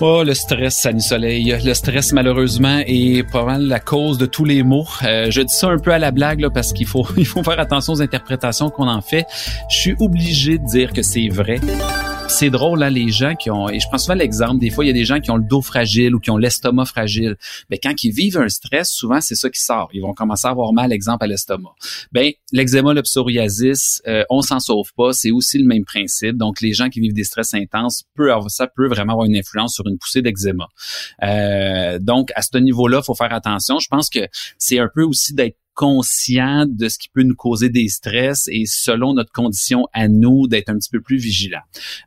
Pas 0.00 0.24
le 0.24 0.32
stress, 0.32 0.78
Sani 0.78 1.02
Soleil. 1.02 1.56
Le 1.62 1.74
stress, 1.74 2.12
malheureusement, 2.12 2.80
est 2.86 3.22
pas 3.30 3.44
mal 3.44 3.68
la 3.68 3.78
cause 3.78 4.16
de 4.16 4.24
tous 4.24 4.46
les 4.46 4.62
maux. 4.62 4.86
Euh, 5.04 5.30
je 5.30 5.42
dis 5.42 5.54
ça 5.54 5.68
un 5.68 5.78
peu 5.78 5.92
à 5.92 5.98
la 5.98 6.10
blague, 6.10 6.40
là, 6.40 6.48
parce 6.48 6.72
qu'il 6.72 6.86
faut, 6.86 7.06
il 7.18 7.26
faut 7.26 7.44
faire 7.44 7.60
attention 7.60 7.92
aux 7.92 8.02
interprétations 8.02 8.70
qu'on 8.70 8.88
en 8.88 9.02
fait. 9.02 9.26
Je 9.68 9.76
suis 9.76 9.96
obligé 10.00 10.56
de 10.56 10.64
dire 10.64 10.94
que 10.94 11.02
c'est 11.02 11.28
vrai 11.28 11.60
c'est 12.30 12.50
drôle, 12.50 12.82
hein, 12.82 12.90
les 12.90 13.08
gens 13.08 13.34
qui 13.34 13.50
ont, 13.50 13.68
et 13.68 13.80
je 13.80 13.86
prends 13.88 13.98
souvent 13.98 14.14
l'exemple, 14.14 14.58
des 14.58 14.70
fois, 14.70 14.84
il 14.84 14.88
y 14.88 14.90
a 14.90 14.94
des 14.94 15.04
gens 15.04 15.20
qui 15.20 15.30
ont 15.30 15.36
le 15.36 15.44
dos 15.46 15.62
fragile 15.62 16.14
ou 16.14 16.20
qui 16.20 16.30
ont 16.30 16.36
l'estomac 16.36 16.86
fragile. 16.86 17.36
Mais 17.70 17.78
quand 17.78 18.02
ils 18.02 18.12
vivent 18.12 18.38
un 18.38 18.48
stress, 18.48 18.90
souvent, 18.90 19.20
c'est 19.20 19.34
ça 19.34 19.50
qui 19.50 19.60
sort. 19.60 19.88
Ils 19.92 20.00
vont 20.00 20.14
commencer 20.14 20.46
à 20.46 20.50
avoir 20.50 20.72
mal, 20.72 20.92
exemple, 20.92 21.24
à 21.24 21.26
l'estomac. 21.26 21.70
Ben, 22.12 22.32
l'eczéma, 22.52 22.94
le 22.94 23.02
psoriasis, 23.02 24.00
euh, 24.06 24.24
on 24.30 24.42
s'en 24.42 24.60
sauve 24.60 24.92
pas. 24.96 25.12
C'est 25.12 25.30
aussi 25.30 25.58
le 25.58 25.66
même 25.66 25.84
principe. 25.84 26.36
Donc, 26.36 26.60
les 26.60 26.72
gens 26.72 26.88
qui 26.88 27.00
vivent 27.00 27.14
des 27.14 27.24
stress 27.24 27.52
intenses, 27.54 28.04
ça 28.48 28.66
peut 28.66 28.88
vraiment 28.88 29.12
avoir 29.14 29.26
une 29.26 29.36
influence 29.36 29.74
sur 29.74 29.86
une 29.86 29.98
poussée 29.98 30.22
d'eczéma. 30.22 30.68
Euh, 31.22 31.98
donc, 31.98 32.30
à 32.36 32.42
ce 32.42 32.56
niveau-là, 32.58 33.02
faut 33.02 33.14
faire 33.14 33.32
attention. 33.32 33.78
Je 33.80 33.88
pense 33.88 34.08
que 34.08 34.20
c'est 34.56 34.78
un 34.78 34.88
peu 34.92 35.02
aussi 35.02 35.34
d'être 35.34 35.56
conscient 35.74 36.66
de 36.68 36.88
ce 36.88 36.98
qui 36.98 37.08
peut 37.08 37.22
nous 37.22 37.34
causer 37.34 37.68
des 37.68 37.88
stress 37.88 38.48
et 38.48 38.64
selon 38.66 39.14
notre 39.14 39.32
condition 39.32 39.86
à 39.92 40.08
nous 40.08 40.46
d'être 40.48 40.68
un 40.68 40.76
petit 40.76 40.90
peu 40.90 41.00
plus 41.00 41.16
vigilant. 41.16 41.62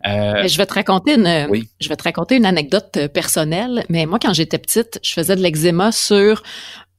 Euh, 0.08 0.48
je 0.48 0.58
vais 0.58 0.66
te 0.66 0.74
raconter 0.74 1.16
une 1.16 1.64
je 1.80 1.90
vais 1.90 1.96
te 1.96 2.04
raconter 2.04 2.36
une 2.36 2.46
anecdote 2.46 3.08
personnelle 3.14 3.86
mais 3.90 4.06
moi 4.06 4.20
quand 4.20 4.34
j'étais 4.34 4.60
petite, 4.60 5.00
je 5.04 5.14
faisais 5.14 5.36
de 5.36 5.42
l'eczéma 5.42 5.92
sur 5.92 6.44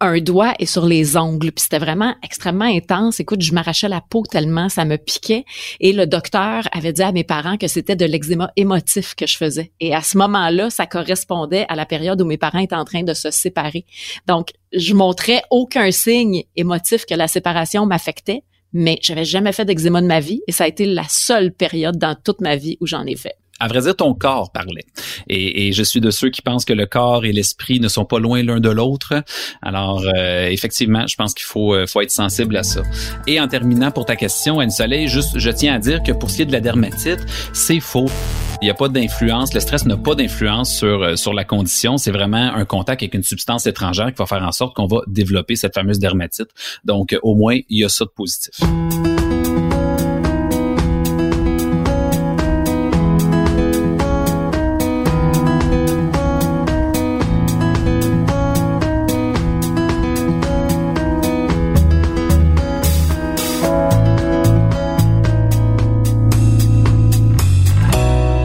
un 0.04 0.20
doigt 0.20 0.54
et 0.58 0.66
sur 0.66 0.86
les 0.86 1.16
ongles. 1.16 1.52
Puis 1.52 1.62
c'était 1.62 1.78
vraiment 1.78 2.14
extrêmement 2.22 2.64
intense. 2.64 3.20
Écoute, 3.20 3.42
je 3.42 3.52
m'arrachais 3.52 3.88
la 3.88 4.00
peau 4.00 4.24
tellement 4.28 4.68
ça 4.68 4.84
me 4.84 4.96
piquait. 4.96 5.44
Et 5.80 5.92
le 5.92 6.06
docteur 6.06 6.64
avait 6.72 6.92
dit 6.92 7.02
à 7.02 7.12
mes 7.12 7.24
parents 7.24 7.56
que 7.56 7.68
c'était 7.68 7.96
de 7.96 8.04
l'eczéma 8.04 8.50
émotif 8.56 9.14
que 9.14 9.26
je 9.26 9.36
faisais. 9.36 9.72
Et 9.80 9.94
à 9.94 10.02
ce 10.02 10.18
moment-là, 10.18 10.70
ça 10.70 10.86
correspondait 10.86 11.66
à 11.68 11.76
la 11.76 11.86
période 11.86 12.20
où 12.20 12.24
mes 12.24 12.38
parents 12.38 12.58
étaient 12.58 12.74
en 12.74 12.84
train 12.84 13.02
de 13.02 13.14
se 13.14 13.30
séparer. 13.30 13.84
Donc, 14.26 14.50
je 14.72 14.94
montrais 14.94 15.42
aucun 15.50 15.90
signe 15.90 16.44
émotif 16.56 17.06
que 17.06 17.14
la 17.14 17.28
séparation 17.28 17.86
m'affectait, 17.86 18.42
mais 18.72 18.98
j'avais 19.02 19.24
jamais 19.24 19.52
fait 19.52 19.64
d'eczéma 19.64 20.02
de 20.02 20.06
ma 20.06 20.20
vie 20.20 20.42
et 20.48 20.52
ça 20.52 20.64
a 20.64 20.68
été 20.68 20.84
la 20.84 21.04
seule 21.08 21.52
période 21.52 21.96
dans 21.96 22.16
toute 22.16 22.40
ma 22.40 22.56
vie 22.56 22.76
où 22.80 22.86
j'en 22.86 23.04
ai 23.06 23.16
fait 23.16 23.36
à 23.60 23.68
vrai 23.68 23.80
dire, 23.80 23.96
ton 23.96 24.14
corps 24.14 24.50
parlait. 24.50 24.84
Et, 25.28 25.72
je 25.72 25.82
suis 25.82 26.00
de 26.00 26.10
ceux 26.10 26.30
qui 26.30 26.42
pensent 26.42 26.64
que 26.64 26.72
le 26.72 26.86
corps 26.86 27.24
et 27.24 27.32
l'esprit 27.32 27.80
ne 27.80 27.88
sont 27.88 28.04
pas 28.04 28.18
loin 28.18 28.42
l'un 28.42 28.60
de 28.60 28.68
l'autre. 28.68 29.14
Alors, 29.62 30.04
euh, 30.16 30.46
effectivement, 30.48 31.06
je 31.06 31.16
pense 31.16 31.34
qu'il 31.34 31.46
faut, 31.46 31.74
euh, 31.74 31.86
faut 31.86 32.00
être 32.00 32.10
sensible 32.10 32.56
à 32.56 32.62
ça. 32.62 32.82
Et 33.26 33.40
en 33.40 33.48
terminant 33.48 33.90
pour 33.90 34.06
ta 34.06 34.16
question, 34.16 34.60
Anne 34.60 34.70
Soleil, 34.70 35.08
juste, 35.08 35.38
je 35.38 35.50
tiens 35.50 35.74
à 35.74 35.78
dire 35.78 36.02
que 36.02 36.12
pour 36.12 36.30
ce 36.30 36.36
qui 36.36 36.42
est 36.42 36.46
de 36.46 36.52
la 36.52 36.60
dermatite, 36.60 37.20
c'est 37.52 37.80
faux. 37.80 38.06
Il 38.60 38.66
n'y 38.66 38.70
a 38.70 38.74
pas 38.74 38.88
d'influence, 38.88 39.52
le 39.52 39.60
stress 39.60 39.84
n'a 39.84 39.96
pas 39.96 40.14
d'influence 40.14 40.74
sur, 40.74 41.02
euh, 41.02 41.16
sur 41.16 41.34
la 41.34 41.44
condition. 41.44 41.96
C'est 41.96 42.12
vraiment 42.12 42.54
un 42.54 42.64
contact 42.64 43.02
avec 43.02 43.14
une 43.14 43.22
substance 43.22 43.66
étrangère 43.66 44.08
qui 44.08 44.18
va 44.18 44.26
faire 44.26 44.42
en 44.42 44.52
sorte 44.52 44.74
qu'on 44.74 44.86
va 44.86 45.00
développer 45.06 45.56
cette 45.56 45.74
fameuse 45.74 45.98
dermatite. 45.98 46.48
Donc, 46.84 47.16
au 47.22 47.34
moins, 47.34 47.58
il 47.68 47.78
y 47.80 47.84
a 47.84 47.88
ça 47.88 48.04
de 48.04 48.10
positif. 48.10 48.54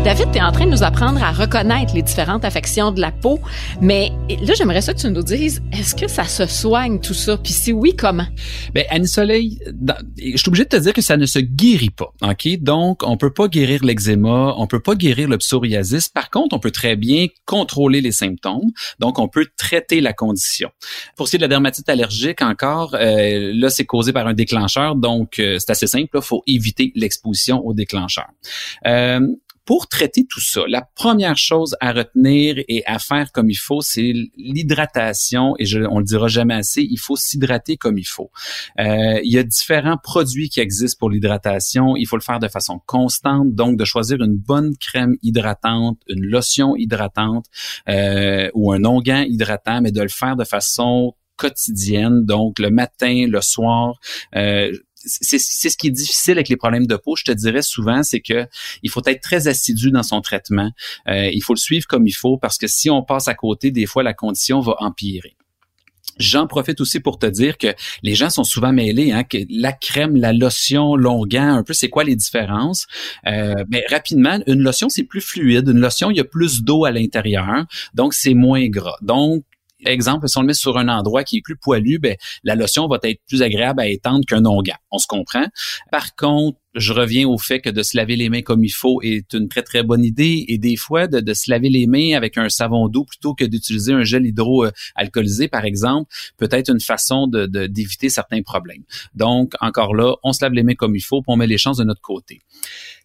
David, 0.10 0.32
tu 0.32 0.39
es 0.39 0.42
en 0.42 0.51
train 0.51 0.66
de 0.66 0.72
nous 0.72 0.82
apprendre 0.82 1.22
à 1.22 1.32
reconnaître 1.32 1.94
les 1.94 2.01
différentes 2.01 2.44
affections 2.44 2.92
de 2.92 3.00
la 3.00 3.12
peau, 3.12 3.39
mais 3.80 4.12
là, 4.42 4.56
j'aimerais 4.58 4.82
ça 4.82 4.96
que 4.96 5.00
tu 5.00 5.08
nous 5.08 5.22
dises, 5.22 5.62
est-ce 5.72 5.94
que 5.94 6.08
ça 6.08 6.24
se 6.24 6.48
soigne 6.48 7.00
tout 7.00 7.13
ça? 7.13 7.38
Puis 7.38 7.54
si 7.54 7.72
oui, 7.72 7.96
comment? 7.96 8.25
Ben, 8.74 8.86
Annie 8.89 9.08
Soleil, 9.08 9.60
je 10.18 10.36
suis 10.36 10.48
obligé 10.48 10.63
de 10.63 10.70
te 10.70 10.78
dire 10.78 10.94
que 10.94 11.04
ça 11.04 11.16
ne 11.16 11.28
se 11.28 11.38
guérit 11.38 11.92
pas, 11.92 12.12
OK? 12.24 12.58
Donc, 12.58 13.04
on 13.04 13.18
peut 13.18 13.32
pas 13.32 13.48
guérir 13.48 13.86
l'eczéma, 13.86 14.56
on 14.58 14.66
peut 14.66 14.80
pas 14.80 14.96
guérir 14.96 15.30
le 15.30 15.38
psoriasis. 15.38 16.10
Par 16.10 16.32
contre, 16.32 16.56
on 16.56 16.60
peut 16.60 16.72
très 16.72 16.96
bien 16.96 17.28
contrôler 17.46 18.01
les 18.01 18.12
symptômes. 18.12 18.72
Donc, 18.98 19.20
on 19.20 19.28
peut 19.28 19.46
traiter 19.58 20.01
la 20.01 20.13
condition. 20.13 20.72
Pour 21.18 21.28
ce 21.28 21.34
qui 21.34 21.36
est 21.36 21.38
de 21.38 21.44
la 21.44 21.50
dermatite 21.50 21.88
allergique, 21.88 22.42
encore, 22.42 22.96
euh, 22.96 23.51
là, 23.54 23.70
c'est 23.70 23.86
causé 23.86 24.12
par 24.12 24.25
un 24.25 24.34
déclencheur. 24.34 24.96
Donc, 24.96 25.38
euh, 25.38 25.58
c'est 25.60 25.70
assez 25.70 25.86
simple. 25.86 26.10
Il 26.16 26.22
faut 26.24 26.42
éviter 26.48 26.92
l'exposition 26.96 27.63
au 27.63 27.75
déclencheur. 27.75 28.30
Euh, 28.88 29.20
pour 29.70 29.88
traiter 29.88 30.26
tout 30.28 30.42
ça, 30.42 30.62
la 30.68 30.82
première 30.96 31.38
chose 31.38 31.76
à 31.80 31.94
retenir 31.94 32.56
et 32.68 32.84
à 32.88 32.98
faire 32.98 33.32
comme 33.32 33.52
il 33.52 33.60
faut, 33.60 33.82
c'est 33.82 34.14
l'hydratation. 34.36 35.54
Et 35.60 35.68
je, 35.68 35.82
on 35.82 36.00
le 36.00 36.06
dira 36.06 36.28
jamais 36.28 36.56
assez, 36.56 36.82
il 36.82 36.98
faut 36.98 37.16
s'hydrater 37.16 37.78
comme 37.78 38.00
il 38.00 38.08
faut. 38.08 38.32
Euh, 38.80 39.20
il 39.24 39.32
y 39.32 39.38
a 39.38 39.44
différents 39.44 40.00
produits 40.02 40.50
qui 40.50 40.60
existent 40.60 40.98
pour 40.98 41.12
l'hydratation. 41.12 41.96
Il 41.96 42.08
faut 42.08 42.16
le 42.16 42.24
faire 42.24 42.40
de 42.40 42.48
façon 42.48 42.80
constante, 42.88 43.54
donc 43.54 43.78
de 43.78 43.86
choisir 43.86 44.20
une 44.24 44.38
bonne 44.38 44.76
crème 44.76 45.16
hydratante, 45.22 46.00
une 46.08 46.26
lotion 46.26 46.76
hydratante 46.76 47.46
euh, 47.90 48.50
ou 48.56 48.74
un 48.74 48.84
onguent 48.86 49.28
hydratant, 49.28 49.82
mais 49.82 49.92
de 49.92 50.02
le 50.02 50.10
faire 50.10 50.36
de 50.36 50.46
façon 50.46 51.14
quotidienne, 51.40 52.26
donc 52.26 52.60
le 52.60 52.70
matin, 52.70 53.26
le 53.28 53.42
soir. 53.42 54.00
Euh, 54.36 54.72
c'est 55.06 55.39
ce 55.39 55.77
qui 55.77 55.88
est 55.88 55.91
difficile 55.91 56.34
avec 56.34 56.50
les 56.50 56.58
problèmes 56.58 56.88
de 56.88 56.96
peau, 56.96 57.15
je 57.15 57.24
te 57.24 57.32
dirais 57.32 57.62
souvent, 57.62 58.03
c'est 58.03 58.20
que 58.20 58.48
il 58.84 58.89
faut 58.89 59.01
être 59.06 59.22
très 59.22 59.48
assidu 59.48 59.91
dans 59.91 60.03
son 60.03 60.22
traitement. 60.22 60.72
Euh, 61.08 61.29
il 61.32 61.41
faut 61.41 61.53
le 61.53 61.60
suivre 61.60 61.88
comme 61.88 62.08
il 62.08 62.13
faut 62.13 62.38
parce 62.38 62.58
que 62.58 62.68
si 62.68 62.89
on 62.89 63.03
passe 63.03 63.27
à 63.27 63.34
côté, 63.34 63.72
des 63.72 63.86
fois 63.86 64.03
la 64.03 64.13
condition 64.13 64.60
va 64.60 64.75
empirer. 64.79 65.36
J'en 66.20 66.48
profite 66.48 66.82
aussi 66.82 67.00
pour 67.00 67.18
te 67.18 67.25
dire 67.25 67.58
que 67.58 67.68
les 68.03 68.13
gens 68.13 68.29
sont 68.29 68.44
souvent 68.44 68.74
mêlés, 68.74 69.13
hein, 69.13 69.24
que 69.24 69.38
la 69.50 69.72
crème, 69.72 70.18
la 70.18 70.34
lotion, 70.34 70.98
l'onguent, 70.98 71.38
un 71.38 71.63
peu, 71.63 71.74
c'est 71.74 71.88
quoi 71.88 72.03
les 72.03 72.18
différences? 72.18 72.88
Euh, 73.25 73.63
mais 73.70 73.86
rapidement, 73.89 74.38
une 74.46 74.62
lotion, 74.62 74.89
c'est 74.89 75.03
plus 75.03 75.22
fluide. 75.22 75.70
Une 75.70 75.79
lotion, 75.79 76.12
il 76.12 76.18
y 76.18 76.20
a 76.20 76.25
plus 76.25 76.62
d'eau 76.62 76.84
à 76.84 76.91
l'intérieur, 76.91 77.65
donc 77.94 78.13
c'est 78.13 78.34
moins 78.34 78.68
gras. 78.68 78.98
Donc, 79.01 79.46
exemple, 79.86 80.27
si 80.27 80.38
on 80.38 80.41
le 80.41 80.48
met 80.48 80.53
sur 80.53 80.77
un 80.77 80.88
endroit 80.88 81.24
qui 81.24 81.38
est 81.38 81.41
plus 81.41 81.57
poilu, 81.57 82.00
ben, 82.00 82.15
la 82.43 82.55
lotion 82.55 82.88
va 82.88 83.00
être 83.03 83.21
plus 83.27 83.41
agréable 83.41 83.81
à 83.81 83.88
étendre 83.88 84.25
qu'un 84.25 84.45
onguent. 84.45 84.74
On 84.91 84.98
se 84.98 85.07
comprend? 85.07 85.45
Par 85.91 86.15
contre, 86.15 86.57
je 86.75 86.93
reviens 86.93 87.27
au 87.27 87.38
fait 87.38 87.62
que 87.62 87.69
de 87.69 87.81
se 87.81 87.98
laver 87.98 88.15
les 88.15 88.29
mains 88.29 88.41
comme 88.41 88.63
il 88.63 88.71
faut 88.71 89.01
est 89.01 89.33
une 89.33 89.50
très 89.50 89.63
très 89.63 89.81
bonne 89.83 90.03
idée 90.03 90.45
et 90.48 90.57
des 90.57 90.75
fois 90.75 91.07
de, 91.07 91.33
se 91.33 91.50
laver 91.50 91.69
les 91.69 91.88
mains 91.88 92.15
avec 92.15 92.38
un 92.38 92.50
savon 92.50 92.88
doux 92.88 93.05
plutôt 93.05 93.33
que 93.33 93.43
d'utiliser 93.43 93.91
un 93.93 94.03
gel 94.03 94.25
hydroalcoolisé 94.25 95.48
par 95.48 95.65
exemple 95.65 96.12
peut 96.38 96.50
être 96.51 96.69
une 96.69 96.79
façon 96.79 97.27
de 97.27 97.48
d'éviter 97.67 98.09
certains 98.09 98.41
problèmes. 98.43 98.83
Donc 99.15 99.53
encore 99.62 99.95
là, 99.95 100.15
on 100.24 100.31
se 100.31 100.43
lave 100.43 100.53
les 100.53 100.63
mains 100.63 100.75
comme 100.75 100.95
il 100.95 101.01
faut, 101.01 101.21
puis 101.21 101.33
on 101.33 101.38
met 101.38 101.48
les 101.48 101.57
chances 101.57 101.77
de 101.77 101.83
notre 101.83 102.01
côté. 102.01 102.41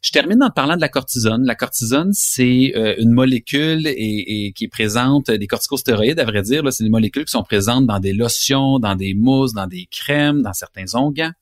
Je 0.05 0.11
termine 0.11 0.43
en 0.43 0.51
parlant 0.51 0.77
de 0.77 0.83
la 0.83 0.91
cortisone. 0.91 1.47
La 1.47 1.55
cortisone, 1.55 2.11
c'est 2.13 2.73
euh, 2.77 2.95
une 2.99 3.13
molécule 3.13 3.87
et, 3.87 4.47
et, 4.47 4.53
qui 4.53 4.69
présente 4.69 5.31
des 5.31 5.47
corticostéroïdes, 5.47 6.21
à 6.21 6.27
vrai 6.27 6.43
dire. 6.43 6.63
C'est 6.71 6.85
des 6.85 6.91
molécules 6.91 7.25
qui 7.25 7.31
sont 7.31 7.43
présentes 7.43 7.87
dans 7.87 8.01
des 8.01 8.13
lotions, 8.13 8.79
dans 8.79 8.97
des 8.97 9.15
mousses, 9.15 9.55
dans 9.55 9.67
des 9.67 9.89
crèmes, 9.91 10.43
dans 10.43 10.53
certains 10.53 10.95
onguents. 10.95 11.33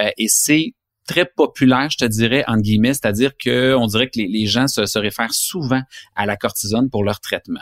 Euh, 0.00 0.08
et 0.16 0.28
c'est 0.28 0.72
très 1.06 1.26
populaire, 1.26 1.90
je 1.90 1.98
te 1.98 2.04
dirais, 2.06 2.42
en 2.48 2.56
guillemets, 2.56 2.94
c'est-à-dire 2.94 3.32
qu'on 3.36 3.86
dirait 3.86 4.08
que 4.08 4.18
les, 4.18 4.46
gens 4.46 4.66
se, 4.66 4.86
se, 4.86 4.98
réfèrent 4.98 5.34
souvent 5.34 5.82
à 6.16 6.24
la 6.24 6.38
cortisone 6.38 6.88
pour 6.88 7.04
leur 7.04 7.20
traitement. 7.20 7.60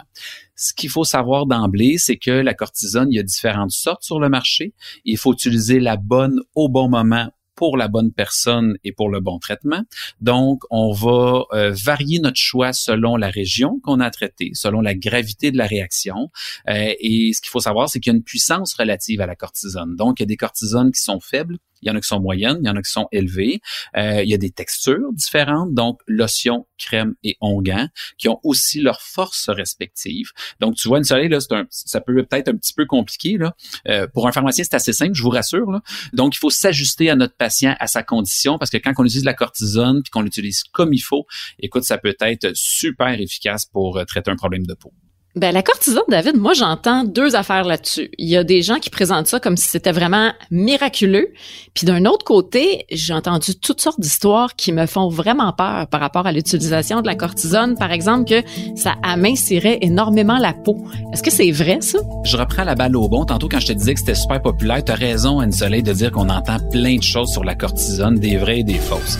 Ce 0.55 0.73
qu'il 0.73 0.89
faut 0.89 1.05
savoir 1.05 1.47
d'emblée, 1.47 1.99
c'est 1.99 2.17
que 2.17 2.31
la 2.31 2.55
cortisone, 2.55 3.09
il 3.11 3.17
y 3.17 3.19
a 3.19 3.25
différentes 3.25 3.73
sortes 3.73 4.05
sur 4.05 4.21
le 4.21 4.29
marché. 4.29 4.73
Il 5.05 5.19
faut 5.19 5.33
utiliser 5.33 5.81
la 5.81 5.97
bonne 5.97 6.41
au 6.55 6.69
bon 6.69 6.89
moment 6.89 7.29
pour 7.55 7.77
la 7.77 7.89
bonne 7.89 8.13
personne 8.13 8.77
et 8.85 8.93
pour 8.93 9.09
le 9.09 9.21
bon 9.21 9.39
traitement. 9.39 9.83
Donc, 10.21 10.63
on 10.71 10.93
va 10.93 11.45
euh, 11.53 11.73
varier 11.73 12.19
notre 12.19 12.41
choix 12.41 12.73
selon 12.73 13.17
la 13.17 13.31
région 13.31 13.81
qu'on 13.83 14.01
a 14.01 14.11
traitée, 14.11 14.51
selon 14.55 14.81
la 14.81 14.95
gravité 14.95 15.51
de 15.51 15.59
la 15.59 15.67
réaction. 15.67 16.31
Euh, 16.69 16.93
et 16.99 17.33
ce 17.33 17.41
qu'il 17.41 17.51
faut 17.51 17.61
savoir, 17.61 17.89
c'est 17.89 18.01
qu'il 18.01 18.13
y 18.13 18.15
a 18.15 18.17
une 18.17 18.25
puissance 18.25 18.75
relative 18.75 19.21
à 19.21 19.27
la 19.27 19.37
cortisone. 19.37 19.97
Donc, 19.97 20.21
il 20.21 20.23
y 20.23 20.25
a 20.25 20.27
des 20.27 20.37
cortisones 20.37 20.93
qui 20.93 21.01
sont 21.01 21.21
faibles, 21.21 21.59
il 21.85 21.89
y 21.89 21.91
en 21.91 21.97
a 21.97 22.01
qui 22.01 22.09
sont 22.09 22.21
moyennes, 22.21 22.59
il 22.63 22.67
y 22.67 22.71
en 22.71 22.77
a 22.77 22.83
qui 22.83 22.91
sont 22.91 23.09
élevées. 23.13 23.61
Euh, 23.97 24.23
il 24.23 24.31
y 24.31 24.35
a 24.35 24.39
des 24.39 24.51
textures 24.51 25.13
différentes, 25.13 25.75
donc 25.75 26.01
lotion, 26.07 26.67
crème 26.79 27.15
et 27.23 27.37
onguent, 27.41 27.89
qui 28.19 28.29
ont 28.29 28.41
aussi 28.43 28.81
leurs 28.81 29.03
forces 29.03 29.49
respectives. 29.51 30.31
Donc, 30.61 30.77
tu 30.77 30.89
vois, 30.89 30.99
une 30.99 31.05
soleil, 31.05 31.29
là, 31.29 31.39
un, 31.51 31.67
ça 31.71 32.01
peut 32.01 32.15
peut-être 32.25 32.49
un 32.49 32.57
petit 32.57 32.73
peu 32.73 32.87
compliqué. 32.87 33.37
Là. 33.37 33.55
Euh, 33.89 34.07
pour 34.07 34.27
un 34.27 34.33
pharmacien, 34.33 34.65
c'est 34.65 34.75
assez 34.75 34.93
simple, 34.93 35.15
je 35.15 35.23
vous 35.23 35.31
rassure. 35.31 35.81
Donc, 36.13 36.35
il 36.35 36.39
faut 36.39 36.51
s'ajuster 36.51 37.11
à 37.11 37.17
notre 37.17 37.37
patient, 37.37 37.77
à 37.79 37.87
sa 37.87 38.03
condition, 38.03 38.59
parce 38.59 38.71
que 38.71 38.79
quand 38.79 38.93
on 38.97 39.05
utilise 39.05 39.25
la 39.25 39.35
cortisone 39.35 40.03
puis 40.03 40.11
qu'on 40.11 40.23
l'utilise 40.23 40.65
comme 40.73 40.93
il 40.95 41.01
faut, 41.01 41.27
écoute, 41.59 41.85
ça 41.85 41.99
peut 41.99 42.15
être 42.21 42.51
super 42.55 43.21
efficace 43.21 43.67
pour 43.67 43.99
euh, 43.99 44.05
traiter 44.05 44.31
un 44.31 44.37
problème 44.37 44.67
de 44.67 44.75
peau. 44.75 44.93
Ben, 45.37 45.53
la 45.53 45.63
cortisone, 45.63 46.05
David, 46.09 46.37
moi, 46.37 46.53
j'entends 46.53 47.03
deux 47.03 47.35
affaires 47.35 47.65
là-dessus. 47.65 48.09
Il 48.19 48.29
y 48.29 48.37
a 48.37 48.45
des 48.45 48.63
gens 48.63 48.77
qui 48.77 48.89
présentent 48.89 49.27
ça 49.27 49.41
comme 49.41 49.57
si 49.57 49.69
c'était 49.69 49.91
vraiment 49.91 50.31
miraculeux. 50.53 51.33
Puis 51.75 51.87
d'un 51.87 52.05
autre 52.05 52.25
côté, 52.25 52.87
j'ai 52.93 53.13
entendu 53.13 53.57
toutes 53.57 53.81
sortes 53.81 53.99
d'histoires 53.99 54.55
qui 54.55 54.71
me 54.71 54.87
font 54.87 55.09
vraiment 55.09 55.53
peur 55.53 55.89
par 55.89 56.01
rapport 56.01 56.29
à 56.29 56.31
l'utilisation 56.31 57.01
de 57.01 57.09
la 57.09 57.17
cortisone. 57.17 57.77
Par 57.77 57.91
exemple, 57.91 58.31
que 58.31 58.47
ça 58.77 58.95
amincirait 59.03 59.79
énormément 59.81 60.39
la 60.39 60.53
peau. 60.53 60.85
Est-ce 61.13 61.25
que 61.25 61.33
c'est 61.33 61.51
vrai, 61.51 61.79
ça? 61.81 61.99
Je 62.25 62.37
reprends 62.37 62.63
la 62.63 62.77
balle 62.77 62.95
au 62.95 63.09
bon. 63.09 63.25
Tantôt, 63.25 63.49
quand 63.49 63.59
je 63.59 63.67
te 63.67 63.73
disais 63.73 63.95
que 63.95 64.01
c'était 64.01 64.15
super 64.15 64.41
populaire, 64.41 64.85
tu 64.85 64.93
as 64.93 64.95
raison, 64.95 65.41
Anne-Soleil, 65.41 65.83
de 65.83 65.93
dire 65.93 66.13
qu'on 66.13 66.29
entend 66.29 66.59
plein 66.71 66.97
de 66.97 67.03
choses 67.03 67.33
sur 67.33 67.43
la 67.43 67.57
cortisone, 67.57 68.21
des 68.21 68.37
vraies 68.37 68.61
et 68.61 68.65
des 68.65 68.79
fausses. 68.79 69.19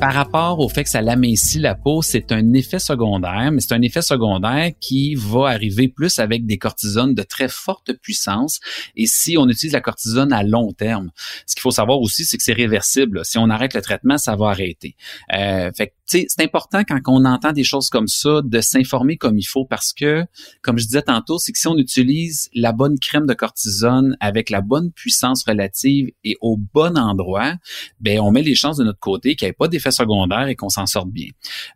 Par 0.00 0.14
rapport 0.14 0.60
au 0.60 0.68
fait 0.68 0.84
que 0.84 0.90
ça 0.90 1.02
l'amincit 1.02 1.58
la 1.58 1.74
peau, 1.74 2.02
c'est 2.02 2.30
un 2.30 2.52
effet 2.52 2.78
secondaire, 2.78 3.50
mais 3.50 3.60
c'est 3.60 3.74
un 3.74 3.82
effet 3.82 4.00
secondaire 4.00 4.70
qui 4.80 5.16
va 5.16 5.48
arriver 5.48 5.88
plus 5.88 6.20
avec 6.20 6.46
des 6.46 6.56
cortisones 6.56 7.14
de 7.16 7.22
très 7.24 7.48
forte 7.48 7.92
puissance. 7.94 8.60
Et 8.94 9.06
si 9.06 9.36
on 9.36 9.48
utilise 9.48 9.72
la 9.72 9.80
cortisone 9.80 10.32
à 10.32 10.44
long 10.44 10.72
terme, 10.72 11.10
ce 11.46 11.56
qu'il 11.56 11.62
faut 11.62 11.72
savoir 11.72 11.98
aussi, 11.98 12.24
c'est 12.24 12.36
que 12.36 12.44
c'est 12.44 12.52
réversible. 12.52 13.24
Si 13.24 13.38
on 13.38 13.50
arrête 13.50 13.74
le 13.74 13.82
traitement, 13.82 14.18
ça 14.18 14.36
va 14.36 14.50
arrêter. 14.50 14.94
Euh, 15.36 15.72
fait 15.76 15.92
c'est 16.08 16.40
important 16.40 16.82
quand 16.84 16.98
on 17.06 17.24
entend 17.24 17.52
des 17.52 17.64
choses 17.64 17.90
comme 17.90 18.08
ça 18.08 18.40
de 18.42 18.60
s'informer 18.60 19.16
comme 19.16 19.38
il 19.38 19.44
faut 19.44 19.64
parce 19.64 19.92
que, 19.92 20.24
comme 20.62 20.78
je 20.78 20.84
disais 20.84 21.02
tantôt, 21.02 21.38
c'est 21.38 21.52
que 21.52 21.58
si 21.58 21.68
on 21.68 21.76
utilise 21.76 22.48
la 22.54 22.72
bonne 22.72 22.98
crème 22.98 23.26
de 23.26 23.34
cortisone 23.34 24.16
avec 24.20 24.48
la 24.48 24.62
bonne 24.62 24.90
puissance 24.90 25.44
relative 25.44 26.10
et 26.24 26.36
au 26.40 26.56
bon 26.56 26.96
endroit, 26.96 27.54
ben 28.00 28.20
on 28.20 28.30
met 28.30 28.42
les 28.42 28.54
chances 28.54 28.78
de 28.78 28.84
notre 28.84 28.98
côté 28.98 29.36
qu'il 29.36 29.46
n'y 29.46 29.50
ait 29.50 29.54
pas 29.54 29.68
d'effet 29.68 29.90
secondaire 29.90 30.48
et 30.48 30.56
qu'on 30.56 30.70
s'en 30.70 30.86
sorte 30.86 31.10
bien. 31.10 31.28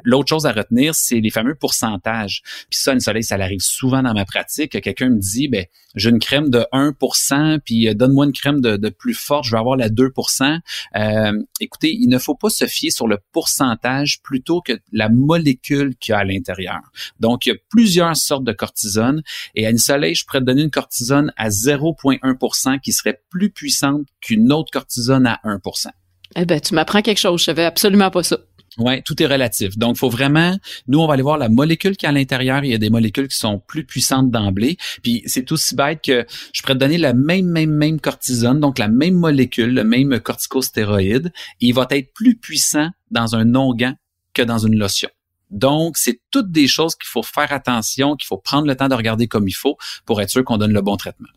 L'autre 0.02 0.28
chose 0.28 0.46
à 0.46 0.52
retenir, 0.52 0.94
c'est 0.94 1.20
les 1.20 1.30
fameux 1.30 1.54
pourcentages. 1.54 2.42
Puis 2.70 2.78
ça, 2.80 2.92
une 2.92 3.00
soleil, 3.00 3.24
ça 3.24 3.34
arrive 3.34 3.60
souvent 3.60 4.02
dans 4.02 4.14
ma 4.14 4.24
pratique. 4.24 4.80
Quelqu'un 4.80 5.10
me 5.10 5.18
dit, 5.18 5.48
ben 5.48 5.66
j'ai 5.94 6.10
une 6.10 6.18
crème 6.18 6.48
de 6.48 6.64
1%, 6.72 7.60
puis 7.60 7.88
euh, 7.88 7.94
donne-moi 7.94 8.26
une 8.26 8.32
crème 8.32 8.60
de, 8.60 8.88
plus 8.88 9.14
forte, 9.14 9.44
je 9.44 9.50
vais 9.50 9.58
avoir 9.58 9.76
la 9.76 9.88
2%. 9.88 10.58
Euh, 10.96 11.42
écoutez, 11.60 11.94
il 11.94 12.08
ne 12.08 12.18
faut 12.18 12.34
pas 12.34 12.50
se 12.50 12.66
fier 12.66 12.90
sur 12.90 13.08
le 13.08 13.18
pourcentage 13.32 14.21
plutôt 14.22 14.60
que 14.60 14.72
la 14.92 15.08
molécule 15.08 15.96
qu'il 15.96 16.12
y 16.12 16.14
a 16.14 16.18
à 16.18 16.24
l'intérieur. 16.24 16.80
Donc, 17.20 17.46
il 17.46 17.50
y 17.50 17.52
a 17.52 17.56
plusieurs 17.68 18.16
sortes 18.16 18.44
de 18.44 18.52
cortisone 18.52 19.22
et 19.54 19.66
à 19.66 19.70
une 19.70 19.78
soleil, 19.78 20.14
je 20.14 20.24
pourrais 20.24 20.40
te 20.40 20.44
donner 20.44 20.62
une 20.62 20.70
cortisone 20.70 21.32
à 21.36 21.48
0,1% 21.48 22.80
qui 22.80 22.92
serait 22.92 23.20
plus 23.30 23.50
puissante 23.50 24.06
qu'une 24.20 24.52
autre 24.52 24.70
cortisone 24.72 25.26
à 25.26 25.40
1%. 25.44 25.88
Eh 26.36 26.46
ben, 26.46 26.60
tu 26.60 26.74
m'apprends 26.74 27.02
quelque 27.02 27.18
chose. 27.18 27.40
Je 27.40 27.46
savais 27.46 27.64
absolument 27.64 28.10
pas 28.10 28.22
ça. 28.22 28.38
Ouais, 28.78 29.02
tout 29.02 29.22
est 29.22 29.26
relatif. 29.26 29.76
Donc, 29.76 29.96
faut 29.96 30.08
vraiment, 30.08 30.56
nous, 30.88 31.00
on 31.00 31.06
va 31.06 31.14
aller 31.14 31.22
voir 31.22 31.36
la 31.36 31.50
molécule 31.50 31.96
qui 31.96 32.06
est 32.06 32.08
à 32.08 32.12
l'intérieur. 32.12 32.64
Il 32.64 32.70
y 32.70 32.74
a 32.74 32.78
des 32.78 32.88
molécules 32.88 33.28
qui 33.28 33.36
sont 33.36 33.58
plus 33.58 33.84
puissantes 33.84 34.30
d'emblée. 34.30 34.78
Puis, 35.02 35.22
c'est 35.26 35.52
aussi 35.52 35.74
bête 35.74 36.00
que 36.02 36.24
je 36.54 36.62
pourrais 36.62 36.74
te 36.74 36.78
donner 36.78 36.96
la 36.96 37.12
même, 37.12 37.46
même, 37.46 37.70
même 37.70 38.00
cortisone, 38.00 38.60
donc 38.60 38.78
la 38.78 38.88
même 38.88 39.14
molécule, 39.14 39.74
le 39.74 39.84
même 39.84 40.18
corticostéroïde, 40.20 41.32
et 41.60 41.66
il 41.66 41.74
va 41.74 41.86
être 41.90 42.14
plus 42.14 42.36
puissant 42.36 42.88
dans 43.10 43.36
un 43.36 43.54
onguent 43.54 43.92
que 44.34 44.42
dans 44.42 44.58
une 44.58 44.76
lotion. 44.76 45.10
Donc, 45.50 45.98
c'est 45.98 46.20
toutes 46.30 46.50
des 46.50 46.66
choses 46.66 46.94
qu'il 46.94 47.08
faut 47.08 47.22
faire 47.22 47.52
attention, 47.52 48.16
qu'il 48.16 48.26
faut 48.26 48.38
prendre 48.38 48.66
le 48.66 48.74
temps 48.74 48.88
de 48.88 48.94
regarder 48.94 49.28
comme 49.28 49.48
il 49.48 49.54
faut 49.54 49.76
pour 50.06 50.20
être 50.22 50.30
sûr 50.30 50.44
qu'on 50.44 50.56
donne 50.56 50.72
le 50.72 50.80
bon 50.80 50.96
traitement. 50.96 51.28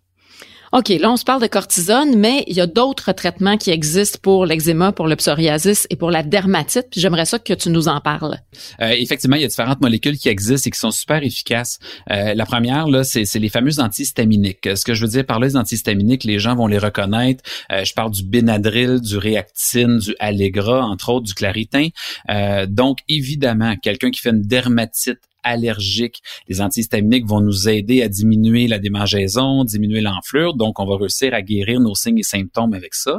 OK, 0.77 0.89
là, 0.89 1.09
on 1.09 1.15
se 1.15 1.23
parle 1.23 1.41
de 1.41 1.47
cortisone, 1.47 2.17
mais 2.17 2.43
il 2.47 2.53
y 2.57 2.59
a 2.59 2.67
d'autres 2.67 3.13
traitements 3.13 3.55
qui 3.55 3.71
existent 3.71 4.19
pour 4.21 4.45
l'eczéma, 4.45 4.91
pour 4.91 5.07
le 5.07 5.15
psoriasis 5.15 5.87
et 5.89 5.95
pour 5.95 6.11
la 6.11 6.21
dermatite. 6.21 6.87
J'aimerais 6.91 7.23
ça 7.23 7.39
que 7.39 7.53
tu 7.53 7.69
nous 7.69 7.87
en 7.87 8.01
parles. 8.01 8.39
Euh, 8.81 8.89
effectivement, 8.89 9.37
il 9.37 9.43
y 9.43 9.45
a 9.45 9.47
différentes 9.47 9.79
molécules 9.79 10.17
qui 10.17 10.27
existent 10.27 10.67
et 10.67 10.71
qui 10.71 10.77
sont 10.77 10.91
super 10.91 11.23
efficaces. 11.23 11.79
Euh, 12.11 12.33
la 12.33 12.45
première, 12.45 12.89
là, 12.89 13.05
c'est, 13.05 13.23
les 13.35 13.47
fameuses 13.47 13.79
antihistaminiques. 13.79 14.67
Ce 14.75 14.83
que 14.83 14.93
je 14.93 15.05
veux 15.05 15.11
dire 15.11 15.25
par 15.25 15.39
les 15.39 15.55
antihistaminiques, 15.55 16.25
les 16.25 16.39
gens 16.39 16.57
vont 16.57 16.67
les 16.67 16.77
reconnaître. 16.77 17.41
Euh, 17.71 17.85
je 17.85 17.93
parle 17.93 18.11
du 18.11 18.25
Benadryl, 18.25 18.99
du 18.99 19.17
Reactine, 19.17 19.99
du 19.99 20.13
Allegra, 20.19 20.85
entre 20.85 21.07
autres, 21.07 21.25
du 21.25 21.35
Claritin. 21.35 21.87
donc, 22.67 22.97
évidemment, 23.07 23.77
quelqu'un 23.77 24.11
qui 24.11 24.19
fait 24.19 24.31
une 24.31 24.41
dermatite 24.41 25.21
allergiques. 25.45 26.21
Les 26.49 26.59
antihistaminiques 26.59 27.25
vont 27.25 27.39
nous 27.39 27.69
aider 27.69 28.01
à 28.01 28.09
diminuer 28.09 28.67
la 28.67 28.79
démangeaison, 28.79 29.63
diminuer 29.63 30.01
l'enflure, 30.01 30.55
donc 30.55 30.79
on 30.79 30.85
va 30.85 30.97
réussir 30.97 31.33
à 31.33 31.41
guérir 31.41 31.79
nos 31.79 31.95
signes 31.95 32.19
et 32.19 32.23
symptômes 32.23 32.73
avec 32.73 32.93
ça. 32.93 33.17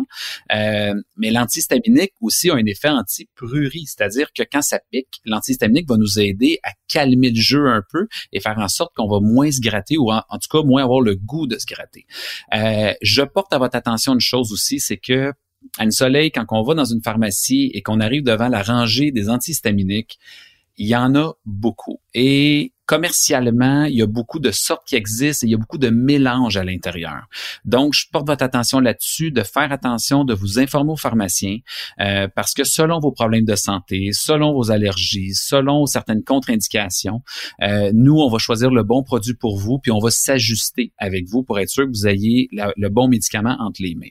Euh, 0.53 0.95
mais 1.17 1.31
l'antihistaminique 1.31 2.13
aussi 2.21 2.51
a 2.51 2.55
un 2.55 2.67
effet 2.67 2.89
anti-prurie, 2.89 3.87
c'est-à-dire 3.87 4.29
que 4.37 4.43
quand 4.51 4.63
ça 4.63 4.81
pique, 4.91 5.21
l'antihistaminique 5.25 5.89
va 5.89 5.97
nous 5.97 6.19
aider 6.19 6.59
à 6.63 6.73
calmer 6.89 7.31
le 7.31 7.41
jeu 7.41 7.67
un 7.69 7.83
peu 7.91 8.07
et 8.33 8.41
faire 8.41 8.59
en 8.59 8.69
sorte 8.69 8.95
qu'on 8.95 9.09
va 9.09 9.21
moins 9.21 9.51
se 9.51 9.61
gratter 9.61 9.97
ou 9.97 10.11
en, 10.11 10.21
tout 10.33 10.49
cas 10.51 10.67
moins 10.67 10.83
avoir 10.83 11.01
le 11.01 11.15
goût 11.15 11.47
de 11.47 11.59
se 11.59 11.67
gratter. 11.67 12.07
Euh, 12.55 12.93
je 13.01 13.23
porte 13.23 13.53
à 13.53 13.59
votre 13.59 13.77
attention 13.77 14.15
une 14.15 14.21
chose 14.21 14.53
aussi, 14.53 14.81
c'est 14.81 14.97
que 14.99 15.33
à 15.79 15.85
une 15.85 15.91
soleil, 15.91 16.31
quand 16.31 16.45
on 16.51 16.63
va 16.63 16.75
dans 16.75 16.85
une 16.85 17.03
pharmacie 17.03 17.71
et 17.75 17.83
qu'on 17.83 18.01
arrive 18.01 18.23
devant 18.23 18.49
la 18.49 18.63
rangée 18.63 19.11
des 19.11 19.29
antihistaminiques, 19.29 20.19
il 20.77 20.87
y 20.87 20.97
en 20.97 21.15
a 21.15 21.33
beaucoup. 21.45 22.01
Et 22.15 22.73
commercialement, 22.87 23.85
il 23.85 23.97
y 23.97 24.03
a 24.03 24.07
beaucoup 24.07 24.39
de 24.39 24.53
sortes 24.53 24.87
qui 24.87 24.95
existent 24.95 25.45
et 25.45 25.49
il 25.49 25.53
y 25.53 25.55
a 25.55 25.59
beaucoup 25.59 25.79
de 25.79 25.91
mélanges 25.91 26.57
à 26.57 26.65
l'intérieur. 26.65 27.27
Donc, 27.65 27.95
je 27.95 28.07
porte 28.11 28.27
votre 28.29 28.45
attention 28.45 28.79
là-dessus, 28.79 29.33
de 29.33 29.43
faire 29.43 29.73
attention, 29.73 30.25
de 30.25 30.35
vous 30.35 30.59
informer 30.59 30.93
aux 30.93 30.97
pharmaciens, 30.97 31.59
euh, 32.01 32.29
parce 32.35 32.55
que 32.55 32.65
selon 32.65 33.01
vos 33.01 33.11
problèmes 33.11 33.45
de 33.45 33.57
santé, 33.57 34.11
selon 34.13 34.55
vos 34.55 34.71
allergies, 34.71 35.35
selon 35.35 35.87
certaines 35.87 36.23
contre-indications, 36.23 37.23
euh, 37.63 37.91
nous, 37.93 38.19
on 38.19 38.31
va 38.31 38.39
choisir 38.39 38.71
le 38.71 38.85
bon 38.85 39.03
produit 39.03 39.35
pour 39.35 39.59
vous, 39.59 39.79
puis 39.79 39.91
on 39.91 39.99
va 39.99 40.11
s'ajuster 40.11 40.93
avec 40.99 41.27
vous 41.29 41.43
pour 41.43 41.59
être 41.59 41.71
sûr 41.71 41.85
que 41.85 41.91
vous 41.91 42.07
ayez 42.07 42.49
le 42.53 42.89
bon 42.89 43.09
médicament 43.09 43.57
entre 43.59 43.83
les 43.83 43.95
mains. 43.97 44.07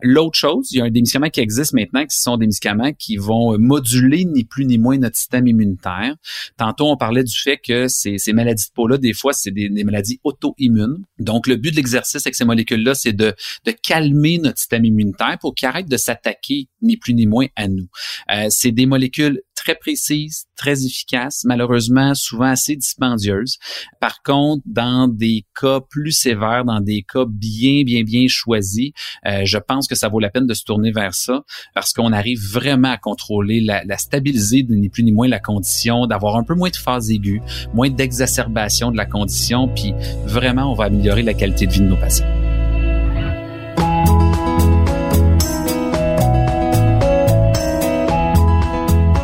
L'autre 0.00 0.38
chose, 0.38 0.68
il 0.72 0.78
y 0.78 0.80
a 0.80 0.84
des 0.90 1.00
médicaments 1.00 1.30
qui 1.30 1.40
existent 1.40 1.76
maintenant 1.76 2.04
qui 2.04 2.18
sont 2.18 2.36
des 2.36 2.46
médicaments 2.46 2.92
qui 2.92 3.16
vont 3.16 3.58
moduler 3.58 4.24
ni 4.24 4.44
plus 4.44 4.64
ni 4.64 4.78
moins 4.78 4.98
notre 4.98 5.16
système 5.16 5.46
immunitaire. 5.46 6.16
Tantôt, 6.56 6.86
on 6.88 6.96
parlait 6.96 7.24
du 7.24 7.36
fait 7.36 7.58
que 7.58 7.88
ces, 7.88 8.18
maladies 8.32 8.66
de 8.66 8.72
peau-là, 8.74 8.98
des 8.98 9.12
fois, 9.12 9.32
c'est 9.32 9.50
des, 9.50 9.68
des, 9.68 9.84
maladies 9.84 10.20
auto-immunes. 10.24 11.04
Donc, 11.18 11.46
le 11.46 11.56
but 11.56 11.70
de 11.70 11.76
l'exercice 11.76 12.26
avec 12.26 12.34
ces 12.34 12.44
molécules-là, 12.44 12.94
c'est 12.94 13.12
de, 13.12 13.34
de 13.64 13.70
calmer 13.70 14.38
notre 14.38 14.58
système 14.58 14.84
immunitaire 14.84 15.38
pour 15.40 15.54
qu'il 15.54 15.68
arrête 15.68 15.88
de 15.88 15.96
s'attaquer 15.96 16.68
ni 16.82 16.96
plus 16.96 17.14
ni 17.14 17.26
moins 17.26 17.46
à 17.56 17.68
nous. 17.68 17.88
Euh, 18.30 18.46
c'est 18.50 18.72
des 18.72 18.86
molécules 18.86 19.42
très 19.64 19.74
précises, 19.74 20.44
très 20.56 20.84
efficaces, 20.84 21.42
malheureusement 21.44 22.14
souvent 22.14 22.46
assez 22.46 22.76
dispendieuses. 22.76 23.58
Par 24.00 24.22
contre, 24.22 24.62
dans 24.66 25.08
des 25.08 25.46
cas 25.58 25.80
plus 25.80 26.12
sévères, 26.12 26.64
dans 26.64 26.80
des 26.80 27.02
cas 27.02 27.24
bien, 27.26 27.82
bien, 27.82 28.02
bien 28.02 28.26
choisis, 28.28 28.90
euh, 29.26 29.42
je 29.44 29.58
pense 29.58 29.88
que 29.88 29.94
ça 29.94 30.08
vaut 30.08 30.20
la 30.20 30.30
peine 30.30 30.46
de 30.46 30.54
se 30.54 30.64
tourner 30.64 30.92
vers 30.92 31.14
ça 31.14 31.44
parce 31.74 31.92
qu'on 31.92 32.12
arrive 32.12 32.40
vraiment 32.40 32.90
à 32.90 32.98
contrôler, 32.98 33.60
la, 33.60 33.84
la 33.84 33.96
stabiliser 33.96 34.64
ni 34.68 34.88
plus 34.90 35.02
ni 35.02 35.12
moins 35.12 35.28
la 35.28 35.40
condition, 35.40 36.06
d'avoir 36.06 36.36
un 36.36 36.44
peu 36.44 36.54
moins 36.54 36.70
de 36.70 36.76
phases 36.76 37.10
aiguës, 37.10 37.40
moins 37.72 37.90
d'exacerbation 37.90 38.90
de 38.90 38.96
la 38.96 39.06
condition, 39.06 39.68
puis 39.68 39.94
vraiment, 40.24 40.70
on 40.70 40.74
va 40.74 40.84
améliorer 40.84 41.22
la 41.22 41.34
qualité 41.34 41.66
de 41.66 41.72
vie 41.72 41.80
de 41.80 41.86
nos 41.86 41.96
patients. 41.96 42.33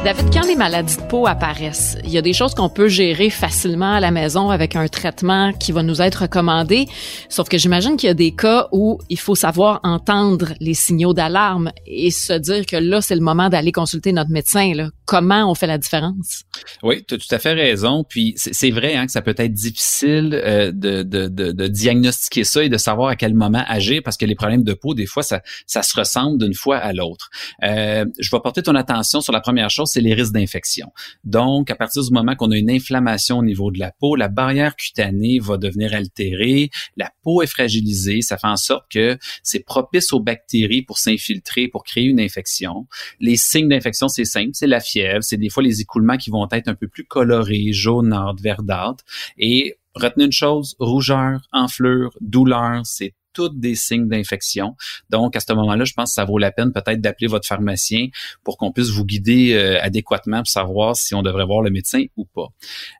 David, 0.02 0.32
quand 0.32 0.46
les 0.46 0.56
maladies 0.56 0.96
de 0.96 1.02
peau 1.02 1.26
apparaissent, 1.26 1.98
il 2.04 2.10
y 2.10 2.16
a 2.16 2.22
des 2.22 2.32
choses 2.32 2.54
qu'on 2.54 2.70
peut 2.70 2.88
gérer 2.88 3.28
facilement 3.28 3.92
à 3.92 4.00
la 4.00 4.10
maison 4.10 4.48
avec 4.48 4.74
un 4.74 4.88
traitement 4.88 5.52
qui 5.52 5.72
va 5.72 5.82
nous 5.82 6.00
être 6.00 6.22
recommandé. 6.22 6.88
Sauf 7.28 7.50
que 7.50 7.58
j'imagine 7.58 7.98
qu'il 7.98 8.06
y 8.06 8.10
a 8.10 8.14
des 8.14 8.34
cas 8.34 8.68
où 8.72 8.98
il 9.10 9.18
faut 9.18 9.34
savoir 9.34 9.78
entendre 9.82 10.54
les 10.58 10.72
signaux 10.72 11.12
d'alarme 11.12 11.70
et 11.86 12.10
se 12.10 12.32
dire 12.32 12.64
que 12.64 12.76
là, 12.76 13.02
c'est 13.02 13.14
le 13.14 13.20
moment 13.20 13.50
d'aller 13.50 13.72
consulter 13.72 14.12
notre 14.12 14.30
médecin. 14.30 14.72
Là. 14.74 14.88
Comment 15.10 15.50
on 15.50 15.56
fait 15.56 15.66
la 15.66 15.76
différence? 15.76 16.44
Oui, 16.84 17.02
tu 17.04 17.14
as 17.14 17.18
tout 17.18 17.34
à 17.34 17.40
fait 17.40 17.52
raison. 17.52 18.04
Puis 18.08 18.34
c'est 18.36 18.70
vrai 18.70 18.94
hein, 18.94 19.06
que 19.06 19.10
ça 19.10 19.22
peut 19.22 19.34
être 19.36 19.52
difficile 19.52 20.40
euh, 20.40 20.70
de, 20.70 21.02
de, 21.02 21.26
de, 21.26 21.50
de, 21.50 21.66
diagnostiquer 21.66 22.44
ça 22.44 22.62
et 22.62 22.68
de 22.68 22.76
savoir 22.76 23.08
à 23.08 23.16
quel 23.16 23.34
moment 23.34 23.64
agir 23.66 24.02
parce 24.04 24.16
que 24.16 24.24
les 24.24 24.36
problèmes 24.36 24.62
de 24.62 24.72
peau, 24.72 24.94
des 24.94 25.06
fois, 25.06 25.24
ça, 25.24 25.42
ça 25.66 25.82
se 25.82 25.98
ressemble 25.98 26.38
d'une 26.38 26.54
fois 26.54 26.76
à 26.76 26.92
l'autre. 26.92 27.28
Euh, 27.64 28.04
je 28.20 28.30
vais 28.30 28.38
porter 28.40 28.62
ton 28.62 28.76
attention 28.76 29.20
sur 29.20 29.32
la 29.32 29.40
première 29.40 29.68
chose 29.68 29.90
c'est 29.92 30.00
les 30.00 30.14
risques 30.14 30.32
d'infection. 30.32 30.92
Donc, 31.24 31.72
à 31.72 31.74
partir 31.74 32.04
du 32.04 32.12
moment 32.12 32.36
qu'on 32.36 32.52
a 32.52 32.56
une 32.56 32.70
inflammation 32.70 33.38
au 33.38 33.44
niveau 33.44 33.72
de 33.72 33.80
la 33.80 33.90
peau, 33.90 34.14
la 34.14 34.28
barrière 34.28 34.76
cutanée 34.76 35.40
va 35.40 35.56
devenir 35.56 35.92
altérée, 35.92 36.70
la 36.96 37.10
peau 37.24 37.42
est 37.42 37.48
fragilisée, 37.48 38.22
ça 38.22 38.38
fait 38.38 38.46
en 38.46 38.54
sorte 38.54 38.84
que 38.88 39.18
c'est 39.42 39.64
propice 39.64 40.12
aux 40.12 40.20
bactéries 40.20 40.82
pour 40.82 40.98
s'infiltrer, 40.98 41.66
pour 41.66 41.82
créer 41.82 42.04
une 42.04 42.20
infection. 42.20 42.86
Les 43.18 43.36
signes 43.36 43.68
d'infection, 43.68 44.06
c'est 44.06 44.24
simple, 44.24 44.50
c'est 44.52 44.68
la 44.68 44.78
fièvre, 44.78 44.99
c'est 45.20 45.36
des 45.36 45.48
fois 45.48 45.62
les 45.62 45.80
écoulements 45.80 46.16
qui 46.16 46.30
vont 46.30 46.46
être 46.50 46.68
un 46.68 46.74
peu 46.74 46.88
plus 46.88 47.04
colorés, 47.04 47.72
jaunâtres, 47.72 48.42
verdâtres. 48.42 49.04
Et 49.38 49.76
retenez 49.94 50.24
une 50.26 50.32
chose, 50.32 50.76
rougeur, 50.78 51.40
enflure, 51.52 52.10
douleur, 52.20 52.82
c'est 52.84 53.14
toutes 53.32 53.58
des 53.58 53.74
signes 53.74 54.08
d'infection. 54.08 54.76
Donc, 55.08 55.36
à 55.36 55.40
ce 55.40 55.52
moment-là, 55.52 55.84
je 55.84 55.92
pense 55.94 56.10
que 56.10 56.14
ça 56.14 56.24
vaut 56.24 56.38
la 56.38 56.52
peine 56.52 56.72
peut-être 56.72 57.00
d'appeler 57.00 57.26
votre 57.26 57.46
pharmacien 57.46 58.08
pour 58.44 58.56
qu'on 58.56 58.72
puisse 58.72 58.90
vous 58.90 59.04
guider 59.04 59.54
euh, 59.54 59.80
adéquatement 59.80 60.38
pour 60.38 60.48
savoir 60.48 60.96
si 60.96 61.14
on 61.14 61.22
devrait 61.22 61.44
voir 61.44 61.62
le 61.62 61.70
médecin 61.70 62.04
ou 62.16 62.24
pas. 62.24 62.48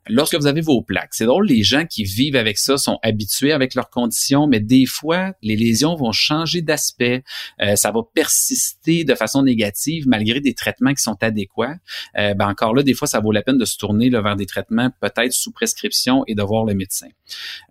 Lorsque 0.09 0.35
vous 0.35 0.47
avez 0.47 0.61
vos 0.61 0.83
plaques, 0.83 1.13
c'est 1.13 1.27
drôle, 1.27 1.47
les 1.47 1.63
gens 1.63 1.87
qui 1.87 2.05
vivent 2.05 2.37
avec 2.37 2.59
ça 2.59 2.77
sont 2.77 2.99
habitués 3.03 3.53
avec 3.53 3.75
leurs 3.75 3.91
conditions, 3.91 4.47
mais 4.47 4.61
des 4.61 4.87
fois, 4.87 5.33
les 5.43 5.57
lésions 5.57 5.95
vont 5.97 6.13
changer 6.13 6.63
d'aspect, 6.63 7.23
euh, 7.61 7.77
ça 7.77 7.91
va 7.91 8.01
persister 8.15 9.05
de 9.05 9.15
façon 9.15 9.43
négative 9.43 10.07
malgré 10.07 10.41
des 10.41 10.55
traitements 10.55 10.95
qui 10.95 11.03
sont 11.03 11.17
adéquats. 11.23 11.77
Euh, 12.19 12.35
ben 12.35 12.49
encore 12.49 12.75
là, 12.75 12.83
des 12.83 12.95
fois, 12.95 13.09
ça 13.09 13.21
vaut 13.21 13.33
la 13.33 13.43
peine 13.43 13.59
de 13.59 13.65
se 13.65 13.77
tourner 13.77 14.11
vers 14.11 14.37
des 14.37 14.47
traitements 14.47 14.91
peut-être 15.01 15.33
sous 15.33 15.53
prescription 15.53 16.25
et 16.27 16.35
de 16.35 16.43
voir 16.43 16.65
le 16.65 16.75
médecin. 16.75 17.09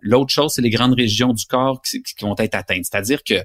L'autre 0.00 0.32
chose, 0.32 0.54
c'est 0.54 0.62
les 0.62 0.70
grandes 0.70 0.94
régions 0.94 1.32
du 1.32 1.44
corps 1.46 1.82
qui, 1.82 2.02
qui 2.02 2.24
vont 2.24 2.34
être 2.38 2.49
C'est-à-dire 2.50 3.22
que, 3.24 3.34
tu 3.34 3.44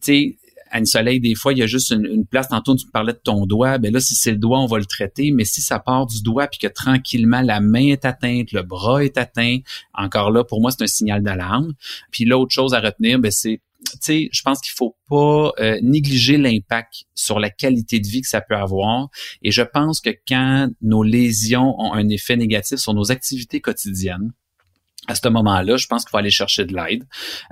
sais, 0.00 0.36
Anne 0.72 0.86
Soleil, 0.86 1.20
des 1.20 1.34
fois, 1.34 1.52
il 1.52 1.58
y 1.58 1.62
a 1.62 1.66
juste 1.66 1.90
une, 1.90 2.24
place. 2.26 2.48
Tantôt, 2.48 2.74
tu 2.74 2.86
me 2.86 2.90
parlais 2.90 3.12
de 3.12 3.20
ton 3.22 3.46
doigt. 3.46 3.76
Ben 3.78 3.92
là, 3.92 4.00
si 4.00 4.14
c'est 4.14 4.30
le 4.30 4.38
doigt, 4.38 4.58
on 4.58 4.66
va 4.66 4.78
le 4.78 4.86
traiter. 4.86 5.30
Mais 5.30 5.44
si 5.44 5.60
ça 5.60 5.78
part 5.78 6.06
du 6.06 6.22
doigt 6.22 6.48
puis 6.48 6.58
que 6.58 6.66
tranquillement 6.66 7.42
la 7.42 7.60
main 7.60 7.88
est 7.88 8.06
atteinte, 8.06 8.52
le 8.52 8.62
bras 8.62 9.04
est 9.04 9.18
atteint, 9.18 9.58
encore 9.92 10.30
là, 10.30 10.44
pour 10.44 10.60
moi, 10.60 10.70
c'est 10.70 10.82
un 10.82 10.88
signal 10.88 11.22
d'alarme. 11.22 11.74
Puis 12.10 12.24
l'autre 12.24 12.52
chose 12.52 12.72
à 12.72 12.80
retenir, 12.80 13.18
ben 13.18 13.30
c'est 13.30 13.60
tu 13.84 13.98
sais, 14.00 14.28
je 14.32 14.42
pense 14.42 14.60
qu'il 14.60 14.72
faut 14.72 14.96
pas 15.08 15.52
euh, 15.58 15.78
négliger 15.82 16.38
l'impact 16.38 17.04
sur 17.14 17.40
la 17.40 17.50
qualité 17.50 17.98
de 17.98 18.06
vie 18.06 18.20
que 18.20 18.28
ça 18.28 18.40
peut 18.40 18.54
avoir. 18.54 19.08
Et 19.42 19.50
je 19.50 19.62
pense 19.62 20.00
que 20.00 20.10
quand 20.26 20.68
nos 20.80 21.02
lésions 21.02 21.74
ont 21.80 21.92
un 21.92 22.08
effet 22.08 22.36
négatif 22.36 22.78
sur 22.78 22.94
nos 22.94 23.10
activités 23.10 23.60
quotidiennes, 23.60 24.32
à 25.08 25.16
ce 25.16 25.28
moment-là, 25.28 25.76
je 25.76 25.86
pense 25.88 26.04
qu'il 26.04 26.10
faut 26.10 26.18
aller 26.18 26.30
chercher 26.30 26.64
de 26.64 26.74
l'aide. 26.74 27.04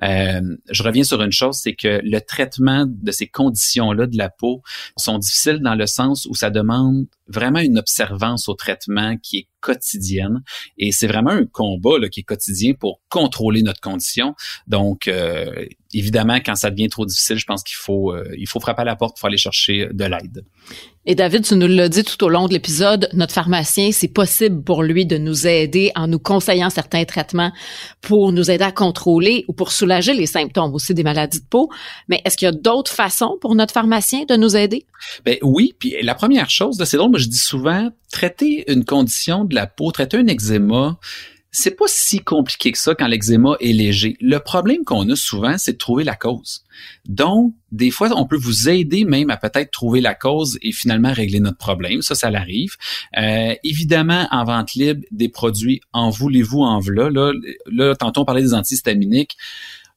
Euh, 0.02 0.56
je 0.70 0.82
reviens 0.84 1.02
sur 1.02 1.20
une 1.20 1.32
chose, 1.32 1.58
c'est 1.60 1.74
que 1.74 2.00
le 2.04 2.20
traitement 2.20 2.86
de 2.86 3.10
ces 3.10 3.26
conditions-là 3.26 4.06
de 4.06 4.16
la 4.16 4.30
peau 4.30 4.62
sont 4.96 5.18
difficiles 5.18 5.58
dans 5.58 5.74
le 5.74 5.86
sens 5.86 6.26
où 6.26 6.34
ça 6.34 6.50
demande 6.50 7.06
vraiment 7.26 7.58
une 7.58 7.78
observance 7.78 8.48
au 8.48 8.54
traitement 8.54 9.16
qui 9.16 9.38
est 9.38 9.48
quotidienne 9.60 10.42
et 10.78 10.92
c'est 10.92 11.06
vraiment 11.06 11.30
un 11.30 11.44
combat 11.44 11.98
là, 11.98 12.08
qui 12.08 12.20
est 12.20 12.24
quotidien 12.24 12.72
pour 12.74 13.00
contrôler 13.08 13.62
notre 13.62 13.80
condition. 13.80 14.34
Donc, 14.66 15.08
euh, 15.08 15.66
évidemment, 15.92 16.37
quand 16.37 16.55
ça 16.55 16.70
devient 16.70 16.88
trop 16.88 17.07
difficile, 17.07 17.38
je 17.38 17.46
pense 17.46 17.62
qu'il 17.62 17.76
faut, 17.76 18.12
euh, 18.12 18.24
il 18.38 18.48
faut 18.48 18.61
frapper 18.61 18.83
à 18.83 18.85
la 18.85 18.96
porte 18.96 19.18
pour 19.18 19.26
aller 19.26 19.37
chercher 19.37 19.88
de 19.92 20.05
l'aide. 20.05 20.44
Et 21.07 21.14
David, 21.14 21.44
tu 21.44 21.57
nous 21.57 21.66
l'as 21.66 21.88
dit 21.88 22.05
tout 22.05 22.22
au 22.24 22.29
long 22.29 22.46
de 22.46 22.53
l'épisode, 22.53 23.09
notre 23.14 23.33
pharmacien, 23.33 23.90
c'est 23.90 24.12
possible 24.12 24.62
pour 24.62 24.83
lui 24.83 25.07
de 25.07 25.16
nous 25.16 25.46
aider 25.46 25.90
en 25.96 26.07
nous 26.07 26.18
conseillant 26.18 26.68
certains 26.68 27.05
traitements 27.05 27.53
pour 28.03 28.33
nous 28.33 28.50
aider 28.50 28.64
à 28.64 28.70
contrôler 28.70 29.44
ou 29.48 29.55
pour 29.55 29.72
soulager 29.72 30.12
les 30.12 30.26
symptômes 30.26 30.74
aussi 30.74 30.92
des 30.92 31.03
maladies 31.03 31.40
de 31.40 31.46
peau. 31.46 31.70
Mais 32.09 32.20
est-ce 32.24 32.37
qu'il 32.37 32.46
y 32.46 32.48
a 32.50 32.53
d'autres 32.53 32.92
façons 32.92 33.38
pour 33.40 33.55
notre 33.55 33.72
pharmacien 33.72 34.24
de 34.29 34.37
nous 34.37 34.57
aider? 34.57 34.85
Ben 35.24 35.38
oui, 35.42 35.74
puis 35.79 35.96
la 36.03 36.14
première 36.14 36.50
chose, 36.50 36.83
c'est 36.85 36.98
drôle, 36.98 37.11
moi 37.11 37.18
je 37.18 37.29
dis 37.29 37.38
souvent, 37.38 37.88
traiter 38.12 38.70
une 38.70 38.85
condition 38.85 39.44
de 39.46 39.55
la 39.55 39.66
peau, 39.66 39.90
traiter 39.92 40.18
un 40.18 40.26
eczéma, 40.26 40.98
c'est 41.52 41.72
pas 41.72 41.86
si 41.88 42.20
compliqué 42.20 42.70
que 42.70 42.78
ça 42.78 42.94
quand 42.94 43.08
l'eczéma 43.08 43.56
est 43.60 43.72
léger. 43.72 44.16
Le 44.20 44.38
problème 44.38 44.84
qu'on 44.84 45.08
a 45.10 45.16
souvent, 45.16 45.58
c'est 45.58 45.72
de 45.72 45.78
trouver 45.78 46.04
la 46.04 46.14
cause. 46.14 46.64
Donc, 47.06 47.54
des 47.72 47.90
fois, 47.90 48.08
on 48.16 48.26
peut 48.26 48.36
vous 48.36 48.68
aider 48.68 49.04
même 49.04 49.30
à 49.30 49.36
peut-être 49.36 49.70
trouver 49.70 50.00
la 50.00 50.14
cause 50.14 50.58
et 50.62 50.72
finalement 50.72 51.12
régler 51.12 51.40
notre 51.40 51.58
problème. 51.58 52.02
Ça, 52.02 52.14
ça 52.14 52.30
l'arrive. 52.30 52.76
Euh, 53.18 53.54
évidemment, 53.64 54.28
en 54.30 54.44
vente 54.44 54.74
libre, 54.74 55.02
des 55.10 55.28
produits 55.28 55.80
en 55.92 56.10
voulez-vous, 56.10 56.60
en 56.60 56.78
v'là. 56.78 57.10
Là, 57.10 57.32
là, 57.66 57.94
tantôt, 57.96 58.22
on 58.22 58.24
parlait 58.24 58.42
des 58.42 58.54
antihistaminiques 58.54 59.36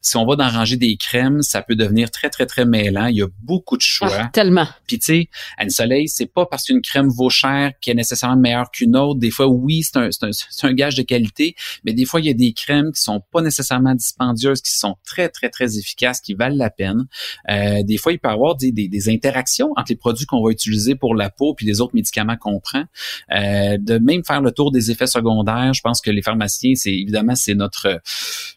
si 0.03 0.17
on 0.17 0.25
va 0.25 0.35
dans 0.35 0.49
ranger 0.49 0.75
des 0.75 0.97
crèmes, 0.97 1.41
ça 1.41 1.61
peut 1.61 1.75
devenir 1.75 2.11
très, 2.11 2.29
très, 2.29 2.45
très 2.45 2.65
mêlant. 2.65 3.07
Il 3.07 3.15
y 3.15 3.21
a 3.21 3.27
beaucoup 3.41 3.77
de 3.77 3.81
choix. 3.81 4.09
Ah, 4.11 4.29
tellement. 4.33 4.67
Puis 4.85 4.99
tu 4.99 5.05
sais, 5.05 5.29
Anne 5.57 5.69
Soleil, 5.69 6.09
c'est 6.09 6.25
pas 6.25 6.45
parce 6.45 6.65
qu'une 6.65 6.81
crème 6.81 7.07
vaut 7.07 7.29
cher 7.29 7.71
qu'elle 7.79 7.93
est 7.93 7.95
nécessairement 7.95 8.35
meilleure 8.35 8.69
qu'une 8.69 8.97
autre. 8.97 9.21
Des 9.21 9.31
fois, 9.31 9.47
oui, 9.47 9.83
c'est 9.83 9.97
un, 9.97 10.09
un, 10.21 10.29
un, 10.63 10.73
gage 10.73 10.95
de 10.95 11.03
qualité, 11.03 11.55
mais 11.85 11.93
des 11.93 12.03
fois, 12.03 12.19
il 12.19 12.25
y 12.25 12.29
a 12.29 12.33
des 12.33 12.51
crèmes 12.51 12.91
qui 12.91 13.01
sont 13.01 13.21
pas 13.31 13.41
nécessairement 13.41 13.95
dispendieuses, 13.95 14.61
qui 14.61 14.73
sont 14.73 14.97
très, 15.05 15.29
très, 15.29 15.49
très 15.49 15.77
efficaces, 15.77 16.19
qui 16.19 16.33
valent 16.33 16.57
la 16.57 16.69
peine. 16.69 17.07
Euh, 17.49 17.81
des 17.83 17.95
fois, 17.95 18.11
il 18.11 18.19
peut 18.19 18.27
y 18.27 18.31
avoir 18.31 18.57
des, 18.57 18.73
des, 18.73 18.89
des, 18.89 19.09
interactions 19.09 19.71
entre 19.77 19.91
les 19.91 19.95
produits 19.95 20.25
qu'on 20.25 20.43
va 20.43 20.51
utiliser 20.51 20.95
pour 20.95 21.15
la 21.15 21.29
peau 21.29 21.53
puis 21.53 21.65
les 21.65 21.79
autres 21.79 21.95
médicaments 21.95 22.35
qu'on 22.35 22.59
prend. 22.59 22.83
Euh, 23.31 23.77
de 23.79 23.99
même 23.99 24.25
faire 24.25 24.41
le 24.41 24.51
tour 24.51 24.71
des 24.71 24.91
effets 24.91 25.07
secondaires, 25.07 25.73
je 25.73 25.81
pense 25.81 26.01
que 26.01 26.11
les 26.11 26.21
pharmaciens, 26.21 26.73
c'est 26.75 26.93
évidemment, 26.93 27.35
c'est 27.35 27.55
notre, 27.55 28.01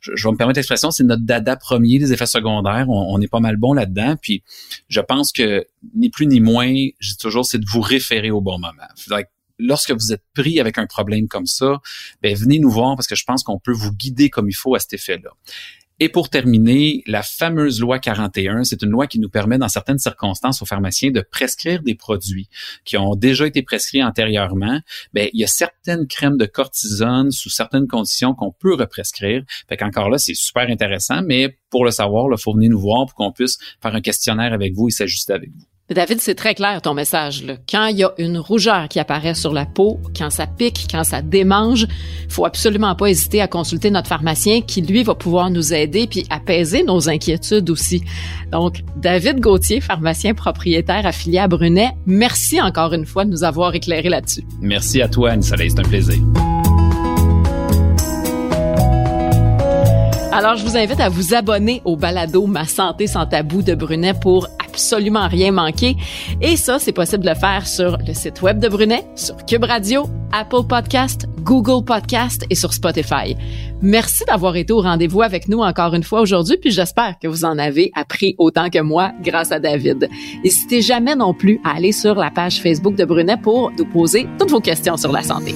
je, 0.00 0.10
je 0.12 0.26
vais 0.26 0.32
me 0.32 0.36
permettre 0.36 0.58
l'expression, 0.58 0.90
c'est 0.90 1.04
notre 1.04 1.24
dada 1.40 1.56
premier, 1.56 1.98
les 1.98 2.12
effets 2.12 2.26
secondaires. 2.26 2.88
On, 2.88 3.20
est 3.20 3.28
pas 3.28 3.40
mal 3.40 3.56
bon 3.56 3.72
là-dedans. 3.72 4.16
Puis 4.20 4.42
je 4.88 5.00
pense 5.00 5.32
que 5.32 5.66
ni 5.94 6.10
plus 6.10 6.26
ni 6.26 6.40
moins, 6.40 6.72
je 6.98 7.10
dis 7.10 7.18
toujours, 7.18 7.44
c'est 7.44 7.58
de 7.58 7.66
vous 7.68 7.80
référer 7.80 8.30
au 8.30 8.40
bon 8.40 8.58
moment. 8.58 9.22
lorsque 9.58 9.90
vous 9.92 10.12
êtes 10.12 10.22
pris 10.34 10.60
avec 10.60 10.76
un 10.76 10.86
problème 10.86 11.28
comme 11.28 11.46
ça, 11.46 11.80
ben 12.22 12.36
venez 12.36 12.58
nous 12.58 12.70
voir 12.70 12.94
parce 12.94 13.06
que 13.06 13.14
je 13.14 13.24
pense 13.24 13.42
qu'on 13.42 13.58
peut 13.58 13.72
vous 13.72 13.92
guider 13.92 14.28
comme 14.28 14.50
il 14.50 14.54
faut 14.54 14.74
à 14.74 14.78
cet 14.78 14.92
effet-là. 14.92 15.30
Et 15.98 16.10
pour 16.10 16.28
terminer, 16.28 17.02
la 17.06 17.22
fameuse 17.22 17.80
loi 17.80 17.98
41, 17.98 18.64
c'est 18.64 18.82
une 18.82 18.90
loi 18.90 19.06
qui 19.06 19.18
nous 19.18 19.30
permet 19.30 19.56
dans 19.56 19.68
certaines 19.68 19.98
circonstances 19.98 20.60
aux 20.60 20.66
pharmaciens 20.66 21.10
de 21.10 21.22
prescrire 21.22 21.82
des 21.82 21.94
produits 21.94 22.48
qui 22.84 22.98
ont 22.98 23.14
déjà 23.14 23.46
été 23.46 23.62
prescrits 23.62 24.02
antérieurement. 24.02 24.80
Ben, 25.14 25.30
il 25.32 25.40
y 25.40 25.44
a 25.44 25.46
certaines 25.46 26.06
crèmes 26.06 26.36
de 26.36 26.44
cortisone 26.44 27.30
sous 27.30 27.48
certaines 27.48 27.86
conditions 27.86 28.34
qu'on 28.34 28.52
peut 28.52 28.74
represcrire. 28.74 29.42
Fait 29.68 29.78
qu'encore 29.78 30.10
là, 30.10 30.18
c'est 30.18 30.34
super 30.34 30.68
intéressant, 30.68 31.22
mais 31.22 31.56
pour 31.70 31.84
le 31.84 31.90
savoir, 31.90 32.26
il 32.30 32.38
faut 32.38 32.52
venir 32.52 32.70
nous 32.70 32.80
voir 32.80 33.06
pour 33.06 33.14
qu'on 33.14 33.32
puisse 33.32 33.58
faire 33.80 33.94
un 33.94 34.02
questionnaire 34.02 34.52
avec 34.52 34.74
vous 34.74 34.88
et 34.88 34.90
s'ajuster 34.90 35.32
avec 35.32 35.50
vous. 35.50 35.64
David, 35.94 36.20
c'est 36.20 36.34
très 36.34 36.56
clair 36.56 36.82
ton 36.82 36.94
message. 36.94 37.44
Là. 37.44 37.54
Quand 37.70 37.86
il 37.86 37.98
y 37.98 38.04
a 38.04 38.10
une 38.18 38.38
rougeur 38.38 38.88
qui 38.88 38.98
apparaît 38.98 39.36
sur 39.36 39.52
la 39.52 39.66
peau, 39.66 40.00
quand 40.18 40.30
ça 40.30 40.48
pique, 40.48 40.88
quand 40.90 41.04
ça 41.04 41.22
démange, 41.22 41.86
faut 42.28 42.44
absolument 42.44 42.96
pas 42.96 43.06
hésiter 43.06 43.40
à 43.40 43.46
consulter 43.46 43.92
notre 43.92 44.08
pharmacien 44.08 44.62
qui, 44.62 44.82
lui, 44.82 45.04
va 45.04 45.14
pouvoir 45.14 45.48
nous 45.48 45.72
aider 45.72 46.08
puis 46.08 46.26
apaiser 46.28 46.82
nos 46.82 47.08
inquiétudes 47.08 47.70
aussi. 47.70 48.02
Donc, 48.50 48.82
David 48.96 49.38
Gauthier, 49.38 49.80
pharmacien 49.80 50.34
propriétaire 50.34 51.06
affilié 51.06 51.38
à 51.38 51.46
Brunet, 51.46 51.92
merci 52.04 52.60
encore 52.60 52.92
une 52.92 53.06
fois 53.06 53.24
de 53.24 53.30
nous 53.30 53.44
avoir 53.44 53.76
éclairé 53.76 54.08
là-dessus. 54.08 54.42
Merci 54.60 55.00
à 55.02 55.08
toi, 55.08 55.30
Anne-Soleil. 55.30 55.70
C'est 55.70 55.78
un 55.78 55.88
plaisir. 55.88 56.18
Alors, 60.36 60.54
je 60.56 60.66
vous 60.66 60.76
invite 60.76 61.00
à 61.00 61.08
vous 61.08 61.32
abonner 61.32 61.80
au 61.86 61.96
balado 61.96 62.46
Ma 62.46 62.66
santé 62.66 63.06
sans 63.06 63.24
tabou 63.24 63.62
de 63.62 63.74
Brunet 63.74 64.12
pour 64.12 64.46
absolument 64.62 65.28
rien 65.28 65.50
manquer. 65.50 65.96
Et 66.42 66.58
ça, 66.58 66.78
c'est 66.78 66.92
possible 66.92 67.24
de 67.24 67.30
le 67.30 67.34
faire 67.34 67.66
sur 67.66 67.96
le 68.06 68.12
site 68.12 68.42
web 68.42 68.58
de 68.58 68.68
Brunet, 68.68 69.02
sur 69.14 69.34
Cube 69.46 69.64
Radio, 69.64 70.02
Apple 70.32 70.66
Podcast, 70.68 71.26
Google 71.40 71.82
Podcast 71.86 72.44
et 72.50 72.54
sur 72.54 72.74
Spotify. 72.74 73.34
Merci 73.80 74.24
d'avoir 74.26 74.56
été 74.56 74.74
au 74.74 74.82
rendez-vous 74.82 75.22
avec 75.22 75.48
nous 75.48 75.60
encore 75.60 75.94
une 75.94 76.02
fois 76.02 76.20
aujourd'hui, 76.20 76.58
puis 76.60 76.70
j'espère 76.70 77.18
que 77.18 77.28
vous 77.28 77.46
en 77.46 77.56
avez 77.56 77.90
appris 77.94 78.34
autant 78.36 78.68
que 78.68 78.80
moi 78.80 79.12
grâce 79.22 79.52
à 79.52 79.58
David. 79.58 80.10
N'hésitez 80.44 80.82
jamais 80.82 81.16
non 81.16 81.32
plus 81.32 81.62
à 81.64 81.76
aller 81.76 81.92
sur 81.92 82.14
la 82.14 82.30
page 82.30 82.60
Facebook 82.60 82.94
de 82.94 83.06
Brunet 83.06 83.38
pour 83.38 83.72
nous 83.78 83.86
poser 83.86 84.28
toutes 84.38 84.50
vos 84.50 84.60
questions 84.60 84.98
sur 84.98 85.12
la 85.12 85.22
santé. 85.22 85.54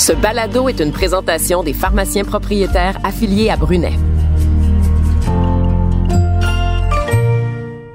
Ce 0.00 0.14
balado 0.14 0.70
est 0.70 0.80
une 0.80 0.92
présentation 0.92 1.62
des 1.62 1.74
pharmaciens 1.74 2.24
propriétaires 2.24 2.98
affiliés 3.04 3.50
à 3.50 3.58
Brunet. 3.58 3.92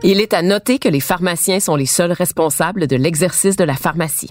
Il 0.03 0.21
est 0.21 0.35
à 0.35 0.43
noter 0.43 0.77
que 0.77 0.87
les 0.87 0.99
pharmaciens 0.99 1.59
sont 1.59 1.75
les 1.75 1.87
seuls 1.87 2.11
responsables 2.11 2.85
de 2.85 2.95
l'exercice 2.95 3.55
de 3.55 3.63
la 3.63 3.73
pharmacie. 3.73 4.29